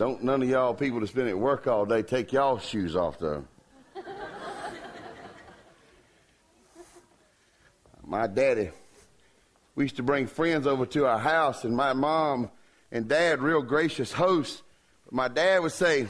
[0.00, 3.18] Don't none of y'all people that's been at work all day take y'all shoes off
[3.18, 3.44] though.
[8.06, 8.70] my daddy,
[9.74, 12.50] we used to bring friends over to our house, and my mom
[12.90, 14.62] and dad, real gracious hosts.
[15.04, 16.08] But my dad would say,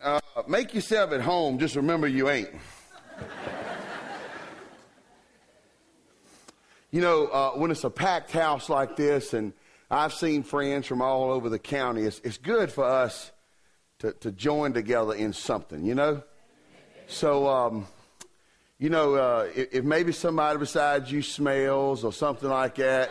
[0.00, 1.58] uh, "Make yourself at home.
[1.58, 2.50] Just remember you ain't."
[6.92, 9.54] you know, uh, when it's a packed house like this, and
[9.92, 13.30] I've seen friends from all over the county, it's, it's good for us
[13.98, 16.22] to, to join together in something, you know?
[17.08, 17.86] So, um,
[18.78, 23.10] you know, uh, if, if, maybe somebody besides you smells or something like that.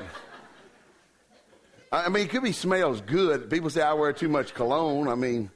[1.91, 3.47] I mean, it could be smells good.
[3.47, 5.07] People say I wear too much cologne.
[5.07, 5.51] I mean,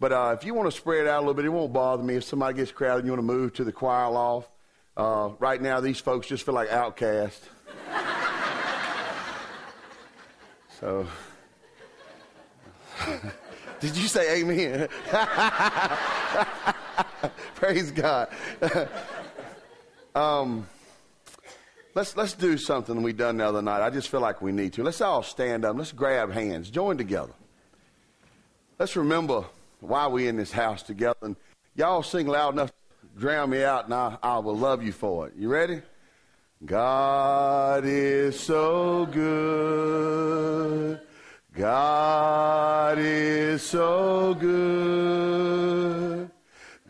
[0.00, 2.16] but uh, if you want to spread out a little bit, it won't bother me.
[2.16, 4.50] If somebody gets crowded and you want to move to the choir loft,
[4.96, 7.48] uh, right now these folks just feel like outcasts.
[10.80, 11.06] So,
[13.80, 14.88] did you say amen?
[17.54, 18.28] Praise God.
[20.14, 20.66] um,
[21.94, 23.82] let's let's do something we done the other night.
[23.82, 24.82] I just feel like we need to.
[24.82, 25.76] Let's all stand up.
[25.76, 26.70] Let's grab hands.
[26.70, 27.32] Join together.
[28.78, 29.44] Let's remember
[29.80, 31.18] why we in this house together.
[31.22, 31.36] And
[31.76, 35.28] y'all sing loud enough to drown me out, and I, I will love you for
[35.28, 35.34] it.
[35.38, 35.82] You ready?
[36.66, 41.00] God is so good.
[41.54, 46.30] God is so good.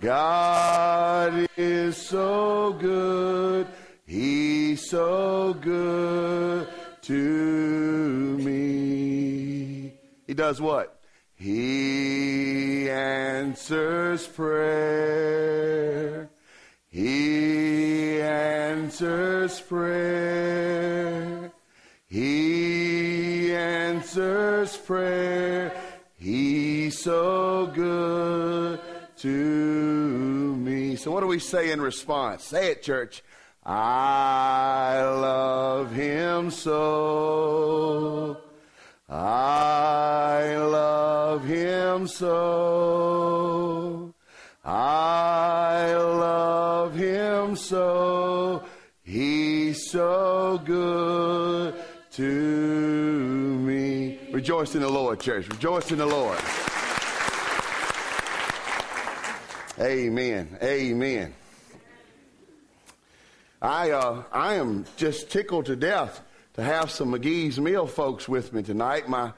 [0.00, 3.66] God is so good.
[4.06, 6.69] He's so good
[7.03, 9.92] to me.
[10.28, 11.00] He does what?
[11.34, 16.31] He answers prayer.
[16.95, 21.50] He answers prayer.
[22.06, 25.77] He answers prayer.
[26.17, 28.78] He's so good
[29.17, 30.95] to me.
[30.95, 32.45] So, what do we say in response?
[32.45, 33.25] Say it, church.
[33.66, 38.37] I love him so.
[39.09, 44.15] I love him so.
[44.65, 45.73] I
[47.69, 48.64] so.
[49.02, 51.75] He's so good
[52.12, 54.19] to me.
[54.32, 55.48] Rejoice in the Lord, church.
[55.48, 56.38] Rejoice in the Lord.
[59.78, 60.56] Amen.
[60.62, 61.34] Amen.
[63.60, 66.22] I, uh, I am just tickled to death
[66.54, 69.08] to have some McGee's Mill folks with me tonight.
[69.08, 69.32] My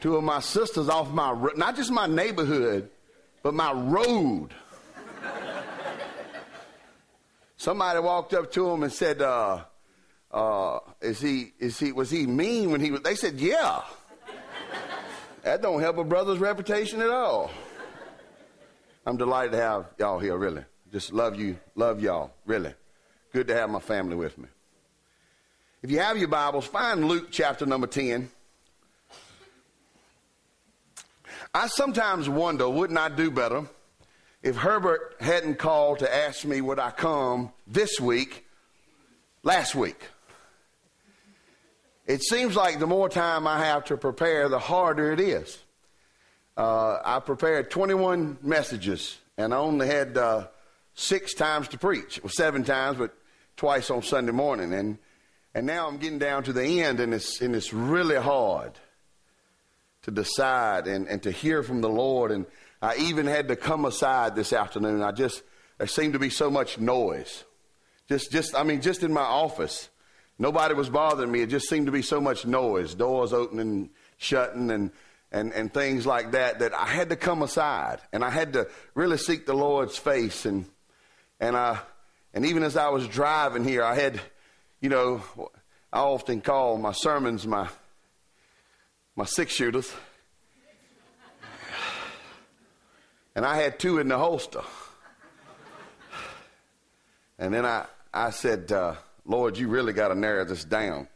[0.00, 2.90] two of my sisters off my not just my neighborhood,
[3.42, 4.54] but my road.
[7.62, 9.62] Somebody walked up to him and said, uh,
[10.32, 11.52] uh, "Is he?
[11.60, 11.92] Is he?
[11.92, 13.82] Was he mean when he was?" They said, "Yeah."
[15.44, 17.52] that don't help a brother's reputation at all.
[19.06, 20.36] I'm delighted to have y'all here.
[20.36, 22.32] Really, just love you, love y'all.
[22.46, 22.74] Really.
[23.32, 24.48] Good to have my family with me.
[25.82, 28.28] If you have your Bibles, find Luke chapter number 10.
[31.54, 33.68] I sometimes wonder, wouldn't I do better
[34.42, 38.46] if Herbert hadn't called to ask me would I come this week,
[39.42, 40.08] last week?
[42.06, 45.58] It seems like the more time I have to prepare, the harder it is.
[46.56, 50.48] Uh, I prepared 21 messages and I only had uh,
[50.94, 52.18] six times to preach.
[52.18, 53.14] It was seven times, but
[53.56, 54.72] twice on Sunday morning.
[54.72, 54.98] And,
[55.54, 58.72] and now I'm getting down to the end, and it's, and it's really hard
[60.02, 62.30] to decide and, and to hear from the Lord.
[62.30, 62.46] And
[62.82, 65.02] I even had to come aside this afternoon.
[65.02, 65.42] I just,
[65.78, 67.44] there seemed to be so much noise.
[68.08, 69.88] Just, just, I mean, just in my office.
[70.38, 71.42] Nobody was bothering me.
[71.42, 74.90] It just seemed to be so much noise, doors opening, shutting, and,
[75.30, 78.00] and, and things like that, that I had to come aside.
[78.12, 80.44] And I had to really seek the Lord's face.
[80.44, 80.66] And,
[81.38, 81.78] and I,
[82.34, 84.20] and even as I was driving here, I had,
[84.80, 85.22] you know,
[85.92, 87.68] I often call my sermons my
[89.14, 89.92] my six shooters.
[93.34, 94.62] And I had two in the holster.
[97.38, 98.94] And then I, I said, uh,
[99.24, 101.08] Lord, you really got to narrow this down.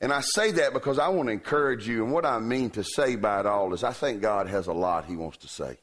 [0.00, 2.02] And I say that because I want to encourage you.
[2.04, 4.72] And what I mean to say by it all is I think God has a
[4.72, 5.78] lot He wants to say.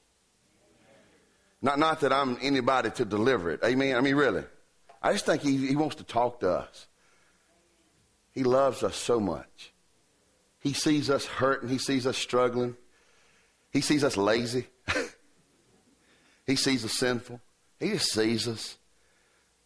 [1.62, 3.62] Not, not that I'm anybody to deliver it.
[3.64, 3.96] Amen.
[3.96, 4.44] I mean, really.
[5.02, 6.88] I just think he, he wants to talk to us.
[8.32, 9.74] He loves us so much.
[10.60, 11.70] He sees us hurting.
[11.70, 12.76] He sees us struggling.
[13.72, 14.68] He sees us lazy.
[16.46, 17.40] He sees us sinful.
[17.80, 18.78] He just sees us.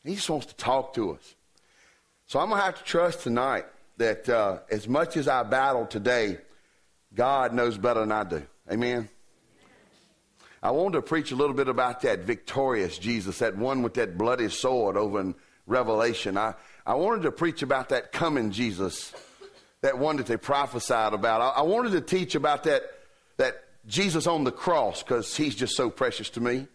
[0.04, 1.36] He just wants to talk to us.
[2.28, 3.66] So I'm going to have to trust tonight
[3.98, 6.38] that uh, as much as I battle today,
[7.14, 8.46] God knows better than I do.
[8.72, 9.10] Amen.
[10.62, 14.18] I wanted to preach a little bit about that victorious Jesus, that one with that
[14.18, 15.36] bloody sword over in
[15.66, 16.38] Revelation.
[16.38, 19.14] I, I wanted to preach about that coming Jesus,
[19.82, 21.42] that one that they prophesied about.
[21.42, 22.84] I, I wanted to teach about that,
[23.38, 26.68] that Jesus on the cross because he's just so precious to me.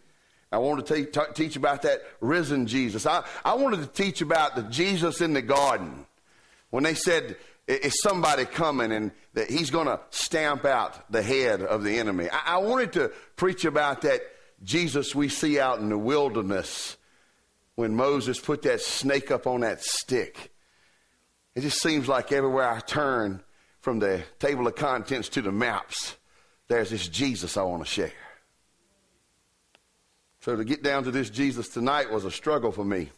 [0.50, 3.06] I wanted to te- t- teach about that risen Jesus.
[3.06, 6.06] I, I wanted to teach about the Jesus in the garden
[6.70, 7.36] when they said,
[7.66, 12.28] is somebody coming and that he's going to stamp out the head of the enemy.
[12.30, 14.20] I, I, wanted to preach about that
[14.62, 16.96] Jesus we see out in the wilderness
[17.74, 20.52] when Moses put that snake up on that stick.
[21.54, 23.42] It just seems like everywhere I turn
[23.80, 26.16] from the table of contents to the maps,
[26.72, 28.12] there's this Jesus I want to share.
[30.40, 33.10] So to get down to this Jesus tonight was a struggle for me.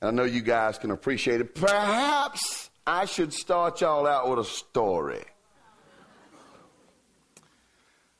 [0.00, 1.56] And I know you guys can appreciate it.
[1.56, 5.24] Perhaps I should start y'all out with a story.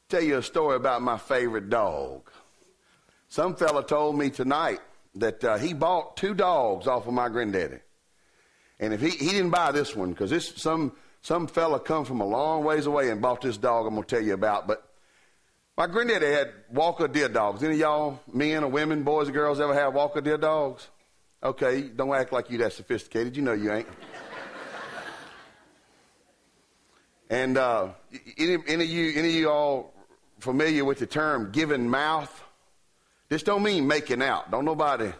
[0.09, 2.29] Tell you a story about my favorite dog.
[3.29, 4.81] Some fella told me tonight
[5.15, 7.79] that uh, he bought two dogs off of my granddaddy.
[8.81, 10.93] And if he, he didn't buy this one, because this some
[11.25, 14.21] some fella come from a long ways away and bought this dog I'm gonna tell
[14.21, 14.67] you about.
[14.67, 14.87] But
[15.75, 17.63] my granddaddy had Walker deer dogs.
[17.63, 20.87] Any of y'all, men or women, boys or girls, ever have Walker deer dogs?
[21.43, 23.39] Okay, don't act like you that sophisticated.
[23.39, 23.89] You know you ain't.
[27.31, 27.89] And uh,
[28.37, 29.95] any, any, of you, any of you all
[30.41, 32.45] familiar with the term giving mouth?
[33.31, 34.51] This don't mean making out.
[34.51, 35.11] Don't nobody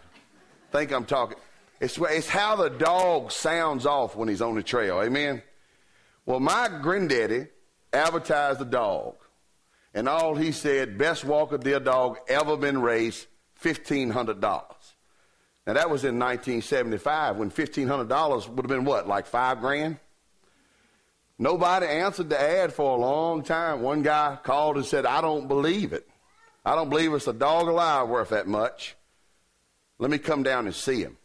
[0.71, 1.37] think I'm talking.
[1.81, 5.01] It's, it's how the dog sounds off when he's on the trail.
[5.01, 5.41] Amen.
[6.25, 7.47] Well, my granddaddy
[7.93, 9.15] advertised a dog,
[9.93, 14.95] and all he said, best Walker deer dog ever been raised, fifteen hundred dollars.
[15.67, 19.59] Now that was in 1975 when fifteen hundred dollars would have been what, like five
[19.59, 19.97] grand?
[21.37, 23.81] Nobody answered the ad for a long time.
[23.81, 26.07] One guy called and said, I don't believe it.
[26.65, 28.95] I don't believe it's a dog alive worth that much.
[29.99, 31.17] Let me come down and see him.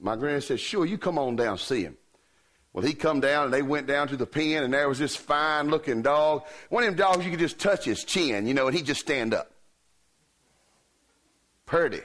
[0.00, 1.96] My granddad said, Sure, you come on down see him.
[2.72, 5.16] Well, he come down and they went down to the pen and there was this
[5.16, 6.44] fine looking dog.
[6.68, 9.00] One of them dogs you could just touch his chin, you know, and he'd just
[9.00, 9.50] stand up.
[11.66, 12.02] Purdy.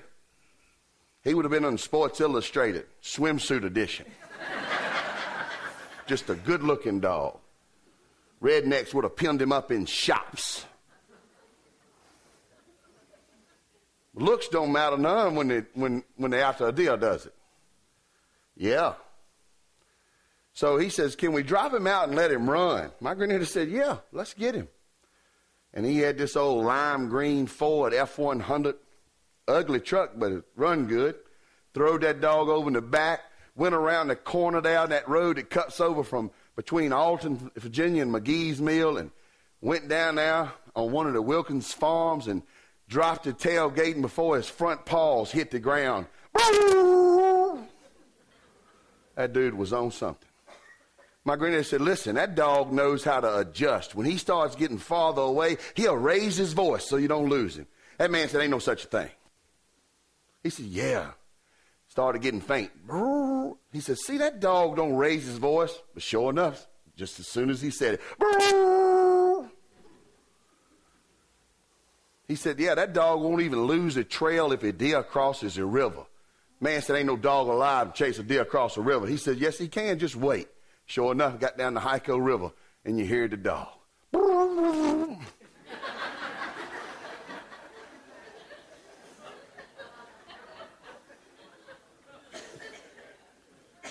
[1.23, 4.05] He would have been on Sports Illustrated, swimsuit edition.
[6.07, 7.39] just a good looking dog
[8.43, 10.65] rednecks would have pinned him up in shops.
[14.13, 17.33] Looks don't matter none when they when when they after a deal, does it?
[18.55, 18.93] Yeah.
[20.53, 22.91] So he says, Can we drop him out and let him run?
[23.01, 24.67] My granddaddy said, Yeah, let's get him.
[25.73, 28.75] And he had this old lime green Ford F one hundred,
[29.47, 31.15] ugly truck, but it run good.
[31.73, 33.21] Throwed that dog over in the back,
[33.55, 38.13] went around the corner down that road that cuts over from between Alton, Virginia and
[38.13, 39.09] McGee's Mill and
[39.61, 42.43] went down there on one of the Wilkins farms and
[42.87, 46.05] dropped the tailgate before his front paws hit the ground.
[49.15, 50.29] That dude was on something.
[51.25, 53.95] My granddad said, listen, that dog knows how to adjust.
[53.95, 57.67] When he starts getting farther away, he'll raise his voice so you don't lose him.
[57.97, 59.09] That man said, ain't no such a thing.
[60.43, 61.11] He said, yeah.
[61.87, 62.71] Started getting faint.
[63.71, 65.79] He said, See, that dog don't raise his voice.
[65.93, 69.51] But sure enough, just as soon as he said it,
[72.27, 75.65] he said, Yeah, that dog won't even lose a trail if a deer crosses a
[75.65, 76.03] river.
[76.59, 79.05] Man said, Ain't no dog alive to chase a deer across a river.
[79.05, 79.99] He said, Yes, he can.
[79.99, 80.47] Just wait.
[80.93, 82.51] Sure enough, got down the Hyco River,
[82.85, 83.67] and you hear the dog.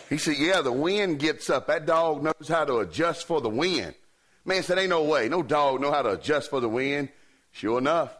[0.08, 1.66] He said, Yeah, the wind gets up.
[1.66, 3.96] That dog knows how to adjust for the wind.
[4.44, 5.28] Man said, Ain't no way.
[5.28, 7.08] No dog know how to adjust for the wind.
[7.50, 8.16] Sure enough,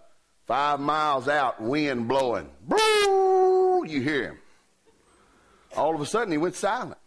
[0.49, 2.51] five miles out, wind blowing.
[2.69, 4.39] You hear him.
[5.77, 6.99] All of a sudden, he went silent.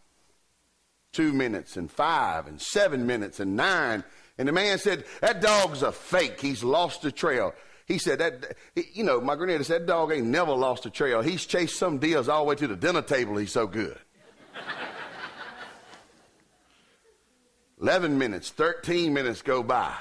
[1.16, 4.04] Two minutes and five and seven minutes and nine.
[4.38, 6.42] And the man said, That dog's a fake.
[6.42, 7.54] He's lost the trail.
[7.86, 11.22] He said that, you know, my granddad said that dog ain't never lost a trail.
[11.22, 13.38] He's chased some deals all the way to the dinner table.
[13.38, 13.98] He's so good.
[17.82, 19.96] 11 minutes, 13 minutes go by.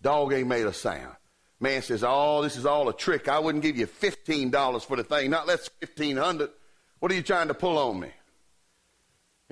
[0.00, 1.14] Dog ain't made a sound.
[1.60, 3.28] Man says, Oh, this is all a trick.
[3.28, 6.48] I wouldn't give you $15 for the thing, not less 1500
[7.00, 8.08] What are you trying to pull on me?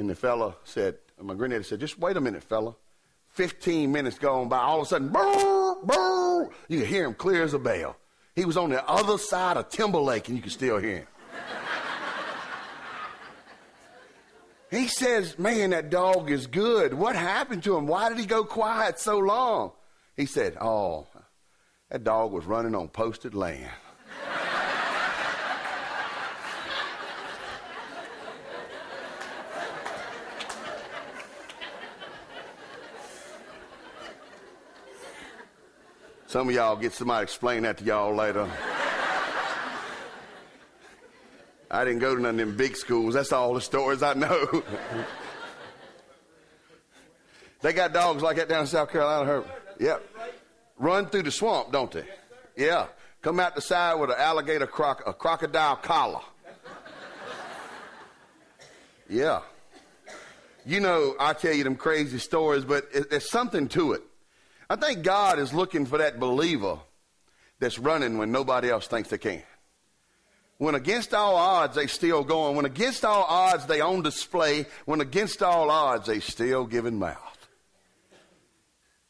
[0.03, 2.75] And the fella said, my granddaddy said, Just wait a minute, fella.
[3.35, 4.59] 15 minutes gone by.
[4.59, 7.97] All of a sudden, burr, burr, you can hear him clear as a bell.
[8.35, 11.07] He was on the other side of Timberlake, and you can still hear him.
[14.73, 16.95] He says, Man, that dog is good.
[16.95, 17.87] What happened to him?
[17.87, 19.71] Why did he go quiet so long?
[20.17, 21.07] He said, Oh,
[21.93, 23.71] That dog was running on posted land.
[36.33, 38.49] Some of y'all get somebody explain that to y'all later.
[41.71, 43.13] I didn't go to none of them big schools.
[43.13, 44.63] That's all the stories I know.
[47.61, 49.45] they got dogs like that down in South Carolina.
[49.79, 50.09] Yep.
[50.79, 52.07] Run through the swamp, don't they?
[52.57, 52.87] Yeah.
[53.21, 56.23] Come out the side with an alligator croc, a crocodile collar.
[59.07, 59.43] Yeah.
[60.65, 64.03] You know, I tell you them crazy stories, but it, there's something to it.
[64.73, 66.79] I think God is looking for that believer
[67.59, 69.43] that's running when nobody else thinks they can.
[70.57, 72.57] When against all odds, they still going.
[72.57, 74.65] When against all odds, they on display.
[74.87, 77.49] When against all odds, they still giving mouth.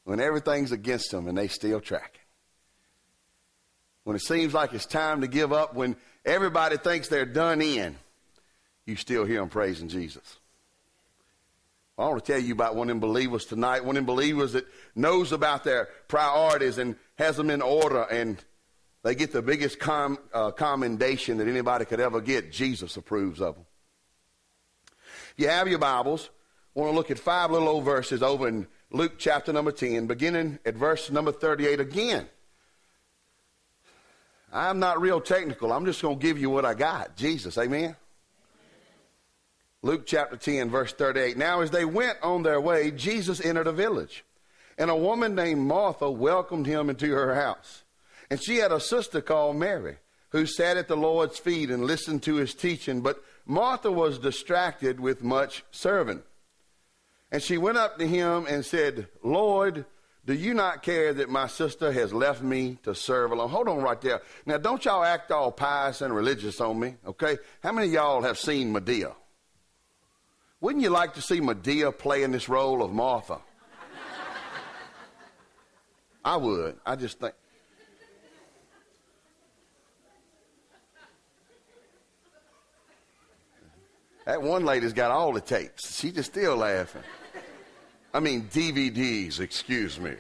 [0.03, 2.09] When everything's against them and they still tracking.
[4.03, 7.95] When it seems like it's time to give up, when everybody thinks they're done in,
[8.85, 10.39] you still hear them praising Jesus.
[11.99, 14.55] I want to tell you about one of them believers tonight, one of them believers
[14.55, 18.43] that knows about their priorities and has them in order, and
[19.03, 22.51] they get the biggest com, uh, commendation that anybody could ever get.
[22.51, 23.67] Jesus approves of them.
[25.33, 26.31] If you have your Bibles,
[26.75, 30.07] I want to look at five little old verses over in Luke chapter number 10,
[30.07, 32.29] beginning at verse number 38 again.
[34.53, 35.73] I'm not real technical.
[35.73, 37.17] I'm just going to give you what I got.
[37.17, 37.97] Jesus, amen?
[39.83, 41.37] Luke chapter 10, verse 38.
[41.37, 44.25] Now, as they went on their way, Jesus entered a village,
[44.79, 47.83] and a woman named Martha welcomed him into her house.
[48.31, 49.97] And she had a sister called Mary,
[50.31, 53.01] who sat at the Lord's feet and listened to his teaching.
[53.01, 56.23] But Martha was distracted with much serving.
[57.33, 59.85] And she went up to him and said, Lord,
[60.25, 63.51] do you not care that my sister has left me to serve alone?
[63.51, 64.23] Hold on right there.
[64.47, 67.39] Now, don't y'all act all pious and religious on me, okay?
[67.63, 69.15] How many of y'all have seen Madea?
[70.63, 73.41] Wouldn't you like to see Madea playing this role of Martha?
[76.25, 76.79] I would.
[76.87, 77.35] I just think.
[84.25, 85.99] That one lady's got all the tapes.
[85.99, 87.03] She's just still laughing.
[88.15, 90.15] I mean, DVDs, excuse me.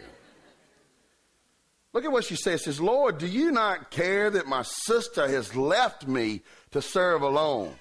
[1.92, 2.62] Look at what she says.
[2.62, 6.40] She says, Lord, do you not care that my sister has left me
[6.72, 7.76] to serve alone?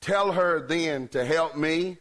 [0.00, 1.98] Tell her then to help me.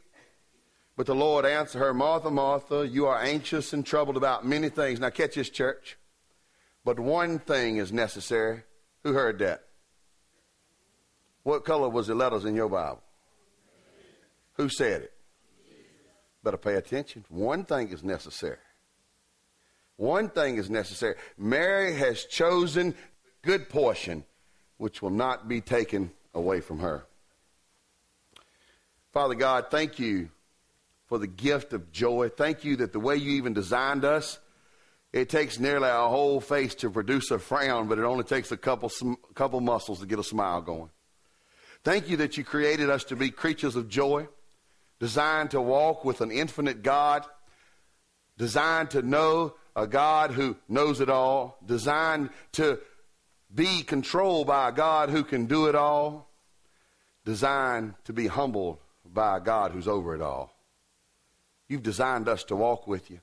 [0.96, 5.00] But the Lord answered her, Martha, Martha, you are anxious and troubled about many things.
[5.00, 5.98] Now catch this, church.
[6.84, 8.64] But one thing is necessary.
[9.04, 9.64] Who heard that?
[11.44, 13.02] What color was the letters in your Bible?
[14.54, 15.14] Who said it?
[16.44, 17.26] Better pay attention.
[17.30, 18.58] One thing is necessary.
[19.96, 21.16] One thing is necessary.
[21.38, 22.98] Mary has chosen the
[23.42, 24.26] good portion,
[24.78, 27.06] which will not be taken away from her.
[29.12, 30.30] Father God, thank you
[31.08, 32.30] for the gift of joy.
[32.30, 34.38] Thank you that the way you even designed us,
[35.12, 38.58] it takes nearly our whole face to produce a frown, but it only takes a
[38.58, 38.92] couple,
[39.34, 40.92] couple muscles to get a smile going.
[41.84, 44.28] Thank you that you created us to be creatures of joy,
[45.00, 47.26] designed to walk with an infinite God,
[48.38, 52.80] designed to know a God who knows it all, designed to
[53.56, 56.30] be controlled by a God who can do it all,
[57.26, 58.78] designed to be humbled
[59.12, 60.54] by a God who's over it all.
[61.68, 63.20] You've designed us to walk with you.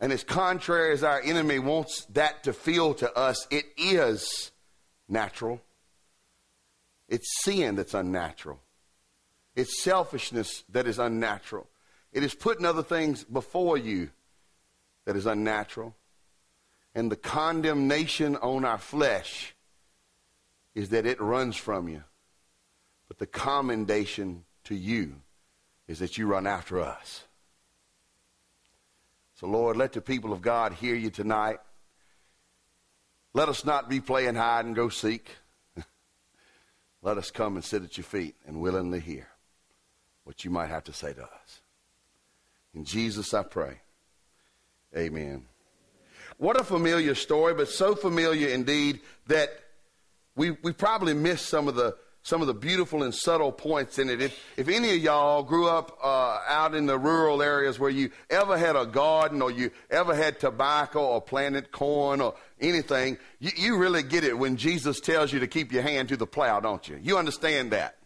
[0.00, 4.50] And as contrary as our enemy wants that to feel to us, it is
[5.08, 5.60] natural.
[7.08, 8.60] It's sin that's unnatural.
[9.54, 11.68] It's selfishness that is unnatural.
[12.12, 14.10] It is putting other things before you
[15.04, 15.94] that is unnatural.
[16.94, 19.54] And the condemnation on our flesh
[20.74, 22.02] is that it runs from you.
[23.22, 25.14] The commendation to you
[25.86, 27.22] is that you run after us.
[29.36, 31.58] So, Lord, let the people of God hear you tonight.
[33.32, 35.36] Let us not be playing hide and go seek.
[37.02, 39.28] let us come and sit at your feet and willingly hear
[40.24, 41.60] what you might have to say to us.
[42.74, 43.82] In Jesus I pray.
[44.96, 45.44] Amen.
[46.38, 48.98] What a familiar story, but so familiar indeed
[49.28, 49.48] that
[50.34, 54.08] we, we probably missed some of the some of the beautiful and subtle points in
[54.08, 54.22] it.
[54.22, 58.10] If, if any of y'all grew up uh, out in the rural areas where you
[58.30, 63.50] ever had a garden or you ever had tobacco or planted corn or anything, you,
[63.56, 66.60] you really get it when Jesus tells you to keep your hand to the plow,
[66.60, 66.98] don't you?
[67.02, 67.96] You understand that.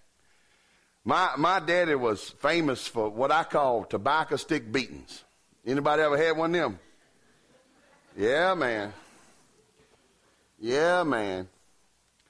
[1.04, 5.22] My, my daddy was famous for what I call tobacco stick beatings.
[5.64, 6.78] Anybody ever had one of them?
[8.16, 8.92] Yeah, man.
[10.58, 11.48] Yeah, man.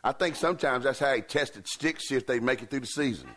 [0.07, 2.87] I think sometimes that's how he tested sticks, see if they make it through the
[2.87, 3.29] season.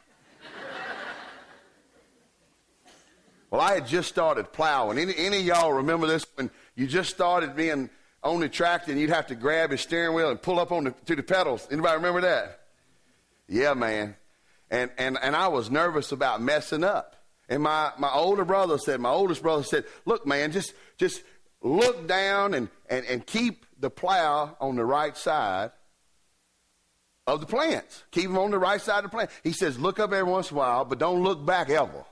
[3.49, 4.99] well, I had just started plowing.
[4.99, 7.89] Any, any of y'all remember this when you just started being
[8.23, 10.83] on the tractor and you'd have to grab his steering wheel and pull up on
[10.83, 11.67] the, to the pedals?
[11.71, 12.59] Anybody remember that?
[13.47, 14.15] Yeah, man.
[14.69, 17.15] And, and, and I was nervous about messing up.
[17.49, 21.23] And my, my older brother said, my oldest brother said, look, man, just, just
[21.63, 25.71] look down and, and, and keep the plow on the right side
[27.35, 28.03] of the plants.
[28.11, 29.29] Keep them on the right side of the plant.
[29.43, 32.05] He says, look up every once in a while, but don't look back ever.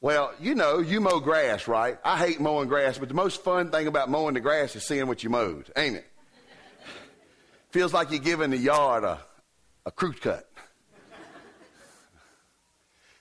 [0.00, 1.96] Well, you know, you mow grass, right?
[2.04, 5.06] I hate mowing grass, but the most fun thing about mowing the grass is seeing
[5.06, 6.06] what you mowed, ain't it?
[7.70, 9.20] Feels like you're giving the yard a,
[9.86, 10.48] a crew cut.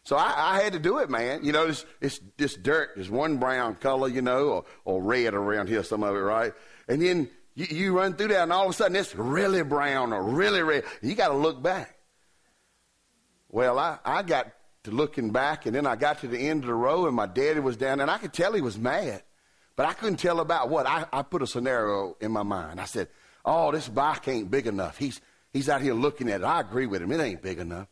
[0.04, 1.46] So I, I, had to do it, man.
[1.46, 5.34] You know, this, this, this dirt is one brown color, you know, or, or red
[5.34, 6.52] around here, some of it, right?
[6.90, 7.30] And then
[7.62, 10.62] you, you run through that, and all of a sudden it's really brown or really
[10.62, 10.84] red.
[11.02, 11.98] You got to look back.
[13.50, 14.52] Well, I, I got
[14.84, 17.28] to looking back, and then I got to the end of the row, and my
[17.28, 19.24] daddy was down, and I could tell he was mad.
[19.76, 20.86] But I couldn't tell about what.
[20.86, 22.80] I, I put a scenario in my mind.
[22.80, 23.08] I said,
[23.44, 24.98] Oh, this bike ain't big enough.
[24.98, 25.20] He's,
[25.52, 26.44] he's out here looking at it.
[26.44, 27.12] I agree with him.
[27.12, 27.88] It ain't big enough.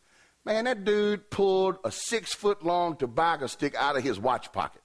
[0.45, 4.81] Man, that dude pulled a six foot long tobacco stick out of his watch pocket.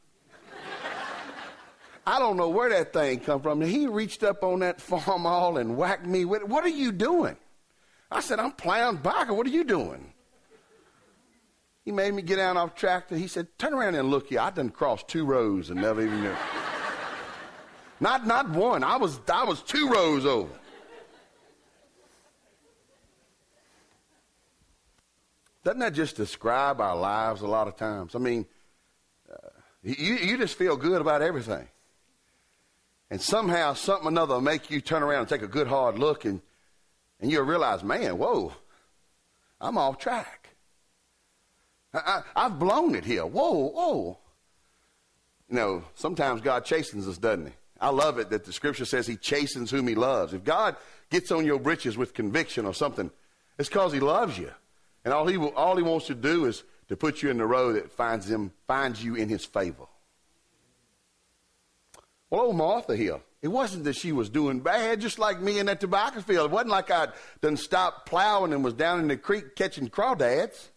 [2.06, 3.60] I don't know where that thing come from.
[3.60, 6.48] He reached up on that Farmall and whacked me with it.
[6.48, 7.36] What are you doing?
[8.10, 9.34] I said, I'm plowing tobacco.
[9.34, 10.12] What are you doing?
[11.84, 13.16] He made me get down off tractor.
[13.16, 14.40] He said, turn around and look here.
[14.40, 16.34] I done crossed two rows and never even knew.
[18.00, 18.82] not, not one.
[18.84, 20.52] I was, I was two rows over.
[25.62, 28.14] Doesn't that just describe our lives a lot of times?
[28.14, 28.46] I mean,
[29.30, 29.48] uh,
[29.82, 31.66] you, you just feel good about everything.
[33.14, 36.00] And somehow, something or another will make you turn around and take a good hard
[36.00, 36.40] look, and,
[37.20, 38.52] and you'll realize, man, whoa,
[39.60, 40.48] I'm off track.
[41.94, 43.24] I, have blown it here.
[43.24, 44.18] Whoa, whoa.
[45.48, 47.52] You know, sometimes God chastens us, doesn't he?
[47.80, 50.34] I love it that the scripture says he chastens whom he loves.
[50.34, 50.74] If God
[51.08, 53.12] gets on your britches with conviction or something,
[53.60, 54.50] it's because he loves you.
[55.04, 57.46] And all he, will, all he wants to do is to put you in the
[57.46, 59.86] road that finds, him, finds you in his favor.
[62.34, 65.66] Well, old Martha here, it wasn't that she was doing bad, just like me in
[65.66, 66.50] that tobacco field.
[66.50, 70.50] It wasn't like I'd done stopped plowing and was down in the creek catching crawdads.
[70.50, 70.72] It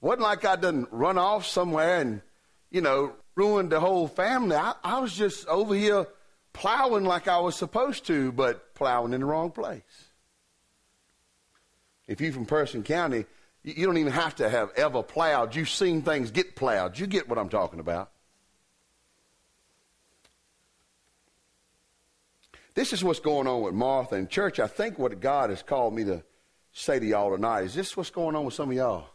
[0.00, 2.22] wasn't like I'd done run off somewhere and,
[2.70, 4.54] you know, ruined the whole family.
[4.54, 6.06] I, I was just over here
[6.52, 9.82] plowing like I was supposed to, but plowing in the wrong place.
[12.06, 13.24] If you're from Person County,
[13.64, 15.56] you don't even have to have ever plowed.
[15.56, 17.00] You've seen things get plowed.
[17.00, 18.11] You get what I'm talking about.
[22.74, 24.58] This is what's going on with Martha and church.
[24.58, 26.22] I think what God has called me to
[26.72, 29.08] say to y'all tonight is this what's going on with some of y'all.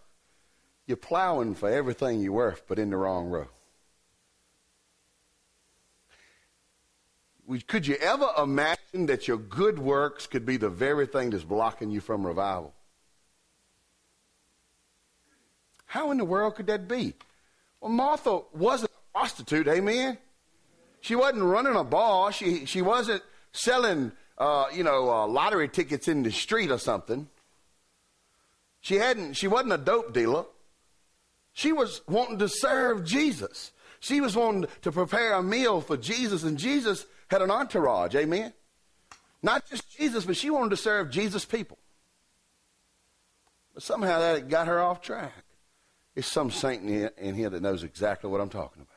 [0.86, 3.48] You're plowing for everything you're worth, but in the wrong row.
[7.66, 11.90] Could you ever imagine that your good works could be the very thing that's blocking
[11.90, 12.74] you from revival?
[15.86, 17.14] How in the world could that be?
[17.80, 20.18] Well, Martha wasn't a prostitute, amen?
[21.00, 22.32] She wasn't running a bar.
[22.34, 27.28] She, she wasn't selling, uh, you know, uh, lottery tickets in the street or something.
[28.82, 30.46] She hadn't, she wasn't a dope dealer.
[31.54, 33.72] She was wanting to serve Jesus.
[34.00, 38.54] She was wanting to prepare a meal for Jesus, and Jesus had an entourage, amen?
[39.42, 41.78] Not just Jesus, but she wanted to serve Jesus' people.
[43.74, 45.34] But somehow that got her off track.
[46.16, 46.84] It's some saint
[47.18, 48.97] in here that knows exactly what I'm talking about.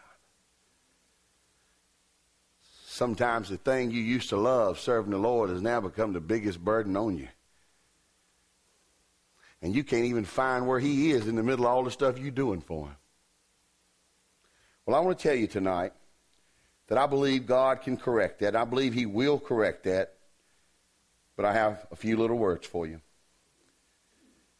[3.00, 6.62] Sometimes the thing you used to love, serving the Lord, has now become the biggest
[6.62, 7.28] burden on you.
[9.62, 12.18] And you can't even find where He is in the middle of all the stuff
[12.18, 12.96] you're doing for Him.
[14.84, 15.94] Well, I want to tell you tonight
[16.88, 18.54] that I believe God can correct that.
[18.54, 20.12] I believe He will correct that.
[21.36, 23.00] But I have a few little words for you.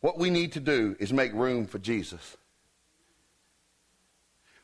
[0.01, 2.39] What we need to do is make room for Jesus.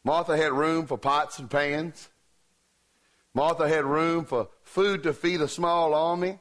[0.02, 2.08] Martha had room for pots and pans.
[3.36, 6.38] Martha had room for food to feed a small army.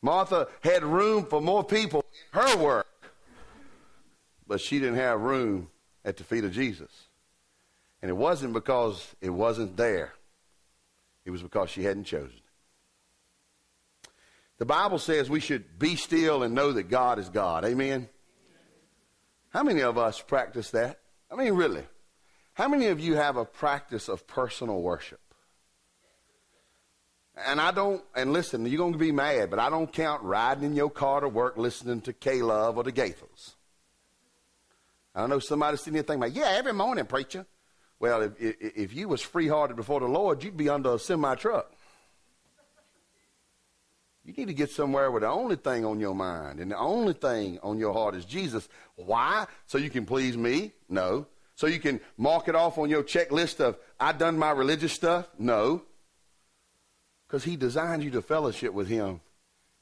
[0.00, 2.86] Martha had room for more people in her work.
[4.46, 5.68] But she didn't have room
[6.04, 7.08] at the feet of Jesus.
[8.00, 10.12] And it wasn't because it wasn't there.
[11.24, 12.38] It was because she hadn't chosen.
[14.58, 17.64] The Bible says we should be still and know that God is God.
[17.64, 18.08] Amen?
[19.48, 21.00] How many of us practice that?
[21.32, 21.82] I mean, really.
[22.52, 25.18] How many of you have a practice of personal worship?
[27.34, 30.64] And I don't, and listen, you're going to be mad, but I don't count riding
[30.64, 33.54] in your car to work listening to K-Love or the Gaithers.
[35.14, 37.46] I know somebody sitting there thinking, like, yeah, every morning, preacher.
[37.98, 41.70] Well, if, if, if you was free-hearted before the Lord, you'd be under a semi-truck.
[44.24, 47.12] You need to get somewhere where the only thing on your mind and the only
[47.12, 48.68] thing on your heart is Jesus.
[48.94, 49.46] Why?
[49.66, 50.72] So you can please me?
[50.88, 51.26] No.
[51.56, 55.28] So you can mark it off on your checklist of, I done my religious stuff?
[55.38, 55.82] No.
[57.32, 59.22] Because he designed you to fellowship with him.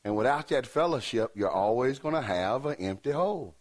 [0.05, 3.57] And without that fellowship, you're always going to have an empty hole.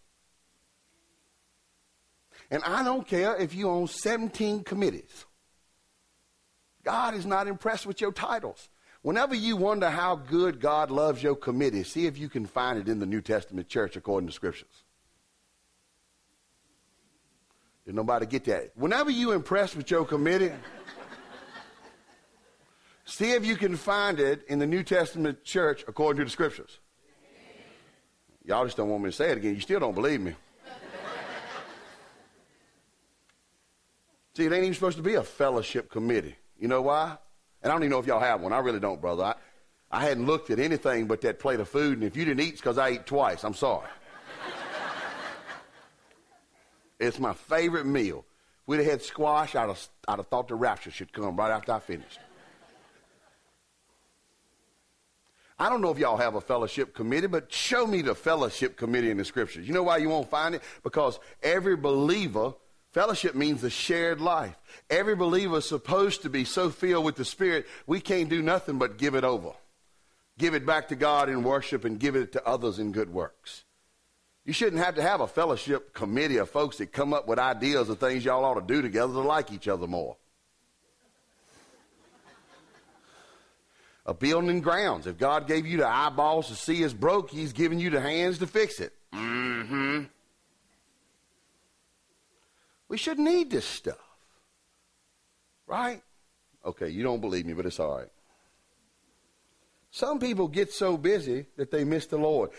[2.52, 5.26] And I don't care if you own 17 committees.
[6.84, 8.70] God is not impressed with your titles.
[9.02, 12.88] Whenever you wonder how good God loves your committee, see if you can find it
[12.88, 14.84] in the New Testament church according to scriptures.
[17.88, 18.70] Did nobody get that?
[18.76, 20.52] Whenever you impressed with your committee,
[23.20, 26.80] see if you can find it in the New Testament church according to the scriptures.
[28.46, 29.56] Y'all just don't want me to say it again.
[29.56, 30.36] You still don't believe me.
[34.36, 36.38] See, it ain't even supposed to be a fellowship committee.
[36.58, 37.18] You know why?
[37.62, 38.54] And I don't even know if y'all have one.
[38.54, 39.26] I really don't, brother.
[39.26, 39.36] I,
[39.92, 42.54] I hadn't looked at anything but that plate of food, and if you didn't eat,
[42.54, 43.44] it's because I ate twice.
[43.44, 43.90] I'm sorry.
[47.02, 48.24] it's my favorite meal.
[48.62, 51.52] If we'd have had squash, I'd have, I'd have thought the rapture should come right
[51.52, 52.20] after I finished.
[55.60, 59.12] I don't know if y'all have a fellowship committee, but show me the fellowship committee
[59.12, 59.68] in the scriptures.
[59.68, 60.62] You know why you won't find it?
[60.84, 62.54] Because every believer
[62.92, 64.58] Fellowship means a shared life.
[64.90, 68.80] Every believer is supposed to be so filled with the Spirit, we can't do nothing
[68.80, 69.52] but give it over.
[70.40, 73.66] Give it back to God in worship and give it to others in good works.
[74.46, 77.90] You shouldn't have to have a fellowship committee of folks that come up with ideas
[77.90, 80.18] of things y'all ought to do together to like each other more.
[84.10, 85.06] A building grounds.
[85.06, 88.40] If God gave you the eyeballs to see it's broke, He's giving you the hands
[88.40, 88.92] to fix it.
[89.14, 90.06] Mm-hmm.
[92.88, 94.00] We should need this stuff.
[95.68, 96.02] Right?
[96.66, 98.10] Okay, you don't believe me, but it's all right.
[99.92, 102.50] Some people get so busy that they miss the Lord.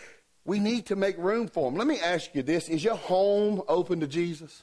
[0.45, 1.77] We need to make room for them.
[1.77, 4.63] Let me ask you this Is your home open to Jesus?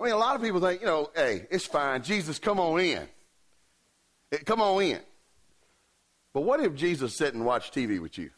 [0.00, 2.02] I mean, a lot of people think, you know, hey, it's fine.
[2.02, 3.06] Jesus, come on in.
[4.44, 4.98] Come on in.
[6.32, 8.30] But what if Jesus sat and watched TV with you?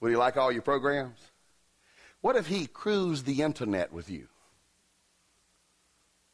[0.00, 1.18] Would he like all your programs?
[2.20, 4.28] What if he cruised the internet with you?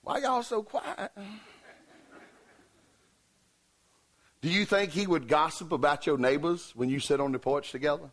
[0.03, 1.11] Why y'all so quiet?
[4.41, 7.73] Do you think he would gossip about your neighbors when you sit on the porch
[7.73, 8.11] together?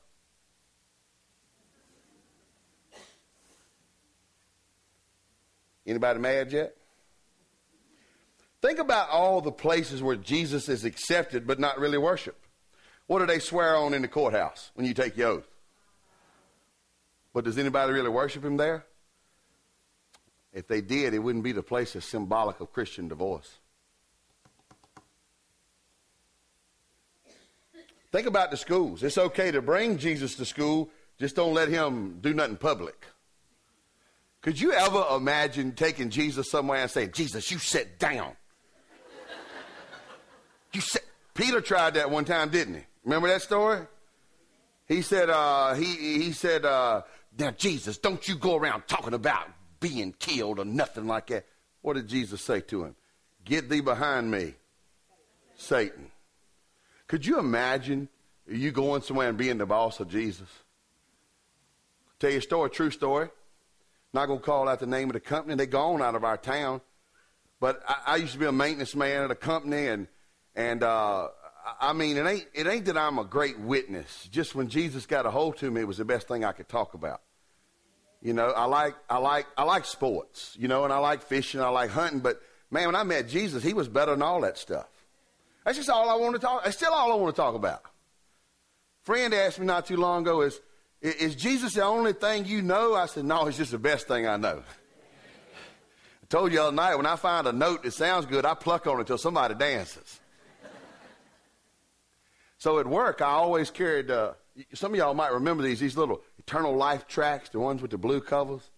[5.85, 6.75] Anybody mad yet?
[8.65, 12.47] Think about all the places where Jesus is accepted but not really worshiped.
[13.05, 15.47] What do they swear on in the courthouse when you take your oath?
[17.31, 18.87] But does anybody really worship him there?
[20.51, 23.59] If they did, it wouldn't be the place that's symbolic of Christian divorce.
[28.11, 29.03] Think about the schools.
[29.03, 33.05] It's okay to bring Jesus to school, just don't let him do nothing public.
[34.41, 38.35] Could you ever imagine taking Jesus somewhere and saying, Jesus, you sit down?
[40.75, 41.03] You sit.
[41.33, 42.81] Peter tried that one time, didn't he?
[43.03, 43.81] Remember that story?
[44.87, 47.01] He said, uh, he, he said, uh,
[47.37, 49.47] now, Jesus, don't you go around talking about
[49.79, 51.45] being killed or nothing like that.
[51.81, 52.95] What did Jesus say to him?
[53.43, 54.53] Get thee behind me,
[55.55, 56.11] Satan.
[57.07, 58.09] Could you imagine
[58.47, 60.47] you going somewhere and being the boss of Jesus?
[62.19, 63.29] Tell you a story, true story.
[64.13, 65.55] Not to call out the name of the company.
[65.55, 66.79] They gone out of our town.
[67.59, 70.07] But I, I used to be a maintenance man at a company, and
[70.55, 71.29] and uh,
[71.79, 74.27] I mean, it ain't it ain't that I'm a great witness.
[74.31, 76.69] Just when Jesus got a hold to me, it was the best thing I could
[76.69, 77.21] talk about.
[78.21, 81.61] You know, I like I like I like sports, you know, and I like fishing,
[81.61, 82.41] I like hunting, but
[82.71, 84.87] man, when I met Jesus, he was better than all that stuff.
[85.63, 86.63] That's just all I want to talk.
[86.63, 87.81] That's still all I want to talk about.
[89.03, 90.59] Friend asked me not too long ago, is
[91.01, 92.95] is Jesus the only thing you know?
[92.95, 94.63] I said, no, it's just the best thing I know.
[96.23, 98.55] I told you the other night when I find a note that sounds good, I
[98.55, 100.19] pluck on it until somebody dances.
[102.57, 104.09] So at work, I always carried.
[104.09, 104.33] Uh,
[104.73, 107.97] some of y'all might remember these these little Eternal Life tracts, the ones with the
[107.97, 108.69] blue covers.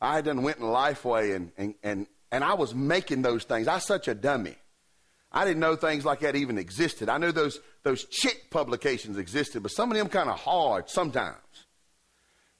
[0.00, 3.66] I done went in Lifeway and, and, and, and I was making those things.
[3.68, 4.56] I was such a dummy.
[5.32, 7.08] I didn't know things like that even existed.
[7.08, 11.36] I knew those, those chick publications existed, but some of them kind of hard sometimes.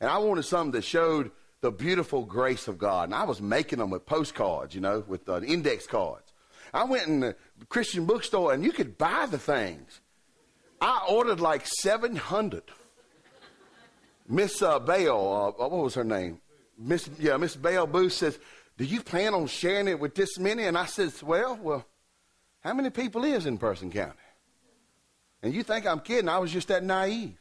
[0.00, 3.04] And I wanted something that showed the beautiful grace of God.
[3.04, 6.32] And I was making them with postcards, you know, with uh, index cards.
[6.74, 7.36] I went in the
[7.68, 10.00] Christian bookstore and you could buy the things.
[10.80, 12.62] I ordered like 700.
[14.28, 16.40] Miss uh, Bale, uh, what was her name?
[16.78, 18.38] Miss, yeah, Miss Bale Booth says,
[18.76, 20.64] do you plan on sharing it with this many?
[20.64, 21.86] And I says, well, well,
[22.60, 24.18] how many people is in Person County?
[25.42, 26.28] And you think I'm kidding.
[26.28, 27.38] I was just that naive.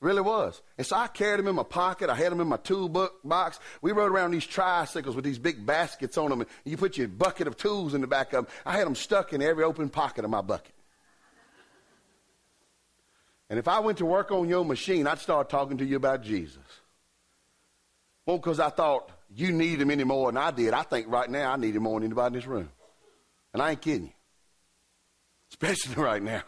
[0.00, 0.62] Really was.
[0.78, 2.08] And so I carried them in my pocket.
[2.08, 2.88] I had them in my tool
[3.22, 3.60] box.
[3.82, 6.40] We rode around these tricycles with these big baskets on them.
[6.40, 8.54] And you put your bucket of tools in the back of them.
[8.64, 10.72] I had them stuck in every open pocket of my bucket.
[13.50, 16.22] And if I went to work on your machine, I'd start talking to you about
[16.22, 16.62] Jesus.
[18.24, 20.72] Well, because I thought you need him any more than I did.
[20.72, 22.70] I think right now I need him more than anybody in this room.
[23.52, 24.12] And I ain't kidding you.
[25.50, 26.42] Especially right now.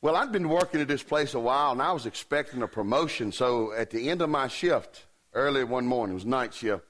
[0.00, 3.32] Well, I'd been working at this place a while, and I was expecting a promotion.
[3.32, 6.84] So at the end of my shift, early one morning, it was night shift,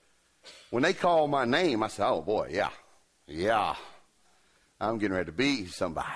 [0.68, 2.70] when they called my name, I said, oh boy, yeah,
[3.26, 3.74] yeah,
[4.78, 6.08] I'm getting ready to be somebody.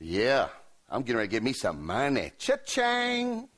[0.00, 0.48] Yeah,
[0.88, 2.32] I'm getting ready to get me some money.
[2.38, 3.48] Cha-ching.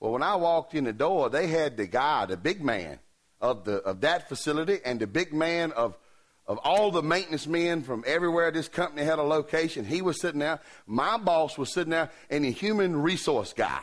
[0.00, 2.98] Well, when I walked in the door, they had the guy, the big man
[3.40, 5.98] of, the, of that facility, and the big man of,
[6.46, 9.84] of all the maintenance men from everywhere this company had a location.
[9.84, 10.60] He was sitting there.
[10.86, 13.80] My boss was sitting there, and the human resource guy.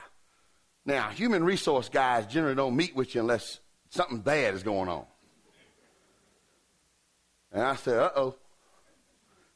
[0.86, 5.06] Now, human resource guys generally don't meet with you unless something bad is going on.
[7.52, 8.36] And I said, uh oh.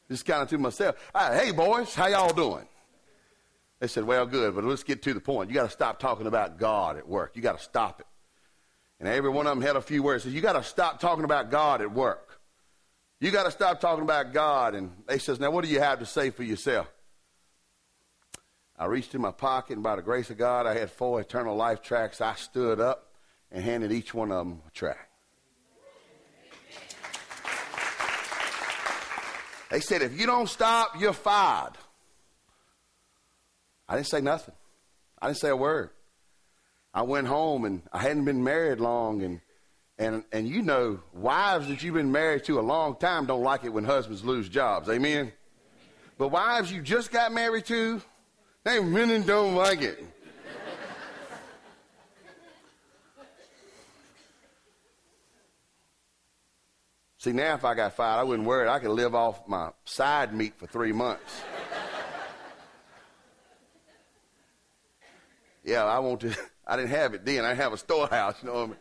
[0.09, 2.65] Just kind of to myself, hey boys, how y'all doing?
[3.79, 5.49] They said, well, good, but let's get to the point.
[5.49, 7.35] You got to stop talking about God at work.
[7.35, 8.07] You got to stop it.
[8.99, 10.23] And every one of them had a few words.
[10.25, 12.41] Said, you got to stop talking about God at work.
[13.21, 14.75] You got to stop talking about God.
[14.75, 16.91] And they says, now what do you have to say for yourself?
[18.77, 21.55] I reached in my pocket, and by the grace of God, I had four eternal
[21.55, 22.19] life tracts.
[22.19, 23.11] I stood up
[23.51, 25.08] and handed each one of them a tract.
[29.69, 31.73] They said, if you don't stop, you're fired.
[33.87, 34.55] I didn't say nothing.
[35.21, 35.89] I didn't say a word.
[36.93, 39.41] I went home and I hadn't been married long and
[39.97, 43.65] and and you know, wives that you've been married to a long time don't like
[43.65, 44.89] it when husbands lose jobs.
[44.89, 45.31] Amen.
[46.17, 48.01] But wives you just got married to,
[48.63, 50.03] they really don't like it.
[57.19, 58.69] See, now if I got fired, I wouldn't worry.
[58.69, 61.41] I could live off my side meat for three months.
[65.65, 66.33] yeah, I want to.
[66.67, 67.43] I didn't have it then.
[67.43, 68.35] I didn't have a storehouse.
[68.41, 68.77] You know what I mean?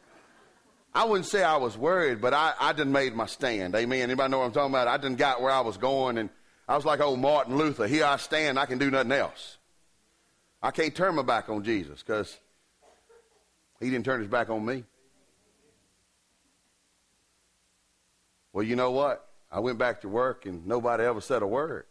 [0.94, 3.74] I wouldn't say I was worried, but I, I done made my stand.
[3.74, 4.02] Amen.
[4.02, 4.86] Anybody know what I'm talking about?
[4.86, 6.30] I done got where I was going, and
[6.68, 7.88] I was like old Martin Luther.
[7.88, 8.56] Here I stand.
[8.56, 9.56] I can do nothing else.
[10.62, 12.38] I can't turn my back on Jesus because
[13.80, 14.84] he didn't turn his back on me.
[18.52, 19.28] Well, you know what?
[19.50, 21.86] I went back to work, and nobody ever said a word.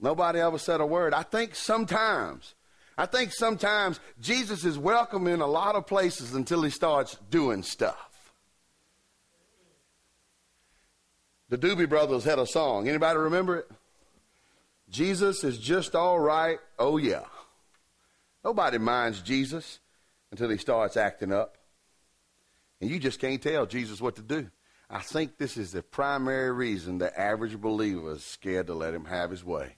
[0.00, 1.14] Nobody ever said a word.
[1.14, 2.54] I think sometimes
[2.96, 7.62] I think sometimes Jesus is welcome in a lot of places until he starts doing
[7.62, 8.32] stuff.
[11.48, 12.88] The Doobie Brothers had a song.
[12.88, 13.70] Anybody remember it?
[14.90, 16.58] Jesus is just all right.
[16.78, 17.24] Oh, yeah.
[18.44, 19.80] Nobody minds Jesus
[20.30, 21.56] until he starts acting up.
[22.80, 24.48] And you just can't tell Jesus what to do.
[24.94, 29.04] I think this is the primary reason the average believer is scared to let him
[29.06, 29.74] have his way.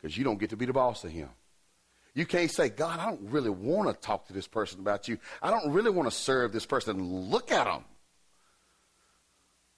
[0.00, 1.28] Because you don't get to be the boss of him.
[2.14, 5.18] You can't say, God, I don't really want to talk to this person about you.
[5.42, 7.28] I don't really want to serve this person.
[7.28, 7.84] Look at them.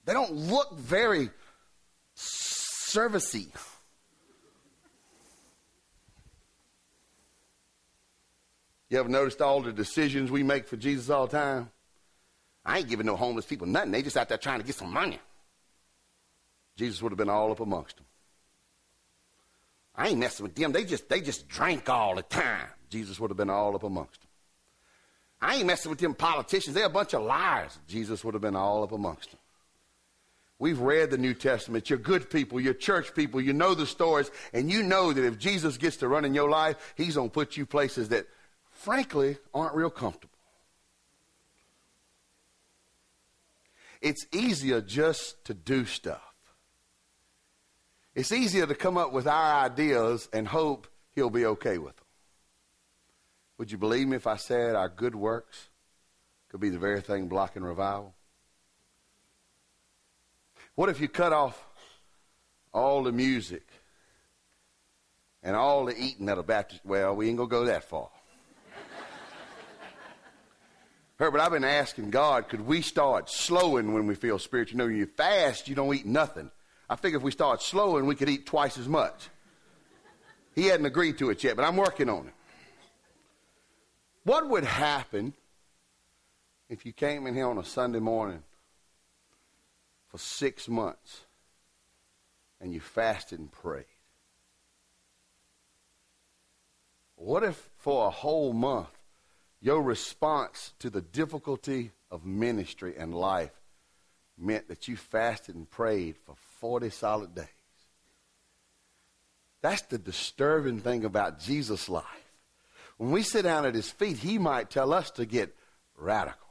[0.05, 1.29] They don't look very
[2.15, 3.49] servicey.
[8.89, 11.69] You ever noticed all the decisions we make for Jesus all the time?
[12.67, 13.91] I ain't giving no homeless people nothing.
[13.91, 15.19] They just out there trying to get some money.
[16.75, 18.05] Jesus would have been all up amongst them.
[19.95, 20.73] I ain't messing with them.
[20.73, 22.67] They just, they just drank all the time.
[22.89, 24.29] Jesus would have been all up amongst them.
[25.41, 26.75] I ain't messing with them politicians.
[26.75, 27.79] They're a bunch of liars.
[27.87, 29.39] Jesus would have been all up amongst them.
[30.59, 31.89] We've read the New Testament.
[31.89, 32.59] You're good people.
[32.59, 33.39] You're church people.
[33.39, 34.29] You know the stories.
[34.53, 37.33] And you know that if Jesus gets to run in your life, he's going to
[37.33, 38.25] put you places that,
[38.71, 40.36] frankly, aren't real comfortable.
[44.01, 46.21] It's easier just to do stuff.
[48.15, 52.05] It's easier to come up with our ideas and hope he'll be okay with them.
[53.57, 55.69] Would you believe me if I said our good works
[56.49, 58.13] could be the very thing blocking revival?
[60.75, 61.63] What if you cut off
[62.73, 63.67] all the music
[65.41, 66.81] and all the eating at a Baptist.
[66.85, 68.09] Well, we ain't gonna go that far.
[71.17, 74.75] Herbert, I've been asking God, could we start slowing when we feel spiritual?
[74.75, 76.51] You know, when you fast, you don't eat nothing.
[76.87, 79.29] I figure if we start slowing, we could eat twice as much.
[80.53, 82.33] He hadn't agreed to it yet, but I'm working on it.
[84.23, 85.33] What would happen
[86.69, 88.43] if you came in here on a Sunday morning
[90.09, 91.21] for six months
[92.61, 93.85] and you fasted and prayed?
[97.15, 98.96] What if for a whole month
[99.67, 103.51] your response to the difficulty of ministry and life
[104.37, 107.47] meant that you fasted and prayed for 40 solid days?
[109.61, 112.05] That's the disturbing thing about Jesus' life.
[112.95, 115.53] When we sit down at his feet, he might tell us to get
[115.97, 116.47] radical.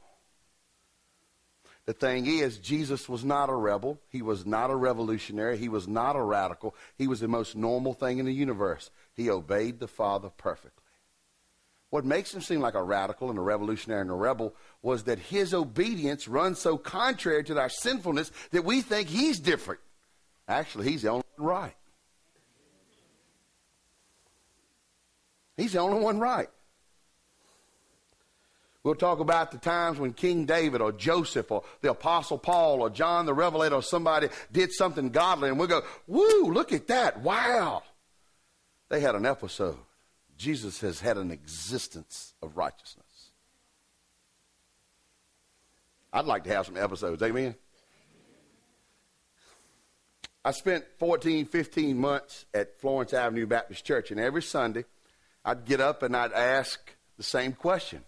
[1.87, 3.97] The thing is, Jesus was not a rebel.
[4.09, 5.57] He was not a revolutionary.
[5.57, 6.75] He was not a radical.
[6.99, 8.91] He was the most normal thing in the universe.
[9.15, 10.83] He obeyed the Father perfectly.
[11.89, 15.19] What makes him seem like a radical and a revolutionary and a rebel was that
[15.19, 19.79] his obedience runs so contrary to our sinfulness that we think he's different.
[20.47, 21.75] Actually, he's the only one right.
[25.55, 26.49] He's the only one right.
[28.83, 32.89] We'll talk about the times when King David or Joseph or the Apostle Paul or
[32.89, 37.19] John the Revelator or somebody did something godly, and we'll go, Woo, look at that.
[37.19, 37.83] Wow.
[38.87, 39.77] They had an episode.
[40.37, 43.31] Jesus has had an existence of righteousness.
[46.13, 47.21] I'd like to have some episodes.
[47.21, 47.55] Amen.
[50.45, 54.85] I spent 14, 15 months at Florence Avenue Baptist Church, and every Sunday
[55.43, 56.79] I'd get up and I'd ask
[57.17, 58.03] the same question,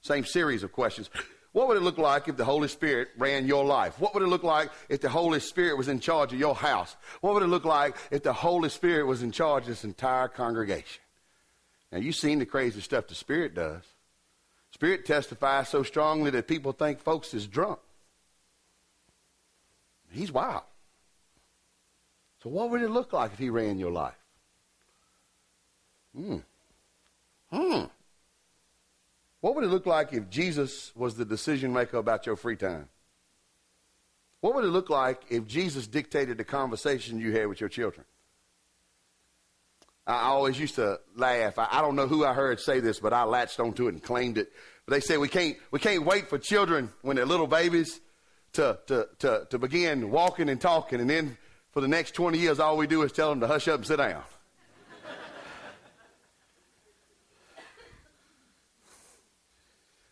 [0.00, 1.10] same series of questions.
[1.52, 4.00] What would it look like if the Holy Spirit ran your life?
[4.00, 6.96] What would it look like if the Holy Spirit was in charge of your house?
[7.20, 10.28] What would it look like if the Holy Spirit was in charge of this entire
[10.28, 11.01] congregation?
[11.92, 13.82] Now, you've seen the crazy stuff the Spirit does.
[14.70, 17.78] Spirit testifies so strongly that people think folks is drunk.
[20.10, 20.62] He's wild.
[22.42, 24.18] So, what would it look like if he ran your life?
[26.16, 26.38] Hmm.
[27.52, 27.84] Hmm.
[29.40, 32.88] What would it look like if Jesus was the decision maker about your free time?
[34.40, 38.06] What would it look like if Jesus dictated the conversation you had with your children?
[40.06, 41.58] I always used to laugh.
[41.58, 44.02] I, I, don't know who I heard say this, but I latched onto it and
[44.02, 44.52] claimed it.
[44.84, 48.00] But they say we can't, we can't wait for children when they're little babies
[48.54, 51.00] to, to, to, to begin walking and talking.
[51.00, 51.36] And then
[51.70, 53.86] for the next 20 years, all we do is tell them to hush up and
[53.86, 54.22] sit down.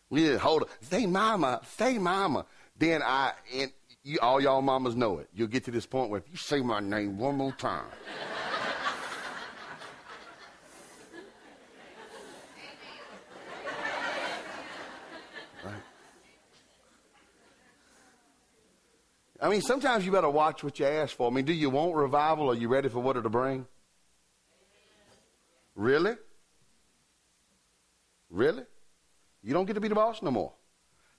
[0.09, 0.69] we just hold it.
[0.81, 2.45] Say mama, say mama.
[2.77, 3.71] Then I, and
[4.03, 5.27] you, all y'all mamas know it.
[5.33, 7.85] You'll get to this point where if you say my name one more time.
[19.41, 21.29] I mean, sometimes you better watch what you ask for.
[21.29, 22.51] I mean, do you want revival?
[22.51, 23.65] Are you ready for what it'll bring?
[25.75, 26.15] Really?
[28.29, 28.63] Really?
[29.41, 30.53] You don't get to be the boss no more.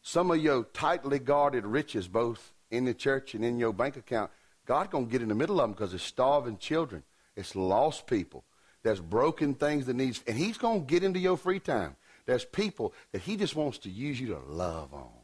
[0.03, 4.31] Some of your tightly guarded riches, both in the church and in your bank account,
[4.67, 7.03] God's going to get in the middle of them because it's starving children.
[7.35, 8.45] It's lost people.
[8.85, 11.97] There's broken things that needs, and He's to get into your free time.
[12.27, 15.22] There's people that He just wants to use you to love on.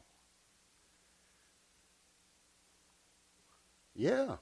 [3.98, 4.36] Yeah.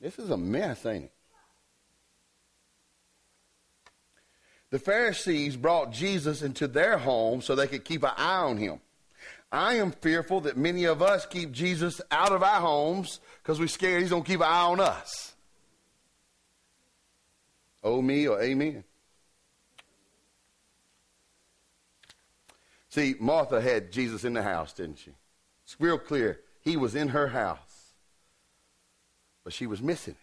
[0.00, 1.12] This is a mess, ain't it?
[4.70, 8.80] The Pharisees brought Jesus into their home so they could keep an eye on him.
[9.52, 13.68] I am fearful that many of us keep Jesus out of our homes because we're
[13.68, 15.34] scared he's going to keep an eye on us.
[17.84, 18.82] Oh, me or amen.
[22.88, 25.12] See, Martha had Jesus in the house, didn't she?
[25.64, 26.40] It's real clear.
[26.62, 27.65] He was in her house
[29.46, 30.20] but she was missing him.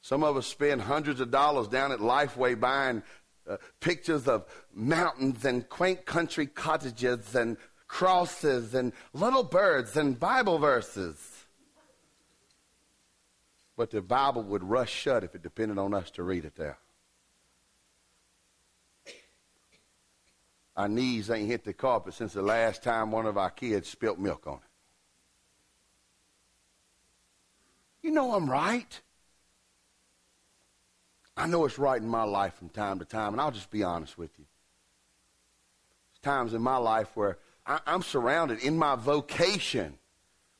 [0.00, 3.04] Some of us spend hundreds of dollars down at Lifeway buying
[3.48, 7.56] uh, pictures of mountains and quaint country cottages and
[7.86, 11.16] crosses and little birds and Bible verses.
[13.76, 16.78] But the Bible would rush shut if it depended on us to read it there.
[20.76, 24.18] Our knees ain't hit the carpet since the last time one of our kids spilt
[24.18, 24.73] milk on it.
[28.04, 29.00] You know I'm right.
[31.38, 33.82] I know it's right in my life from time to time, and I'll just be
[33.82, 34.44] honest with you.
[36.12, 39.94] There's times in my life where I, I'm surrounded in my vocation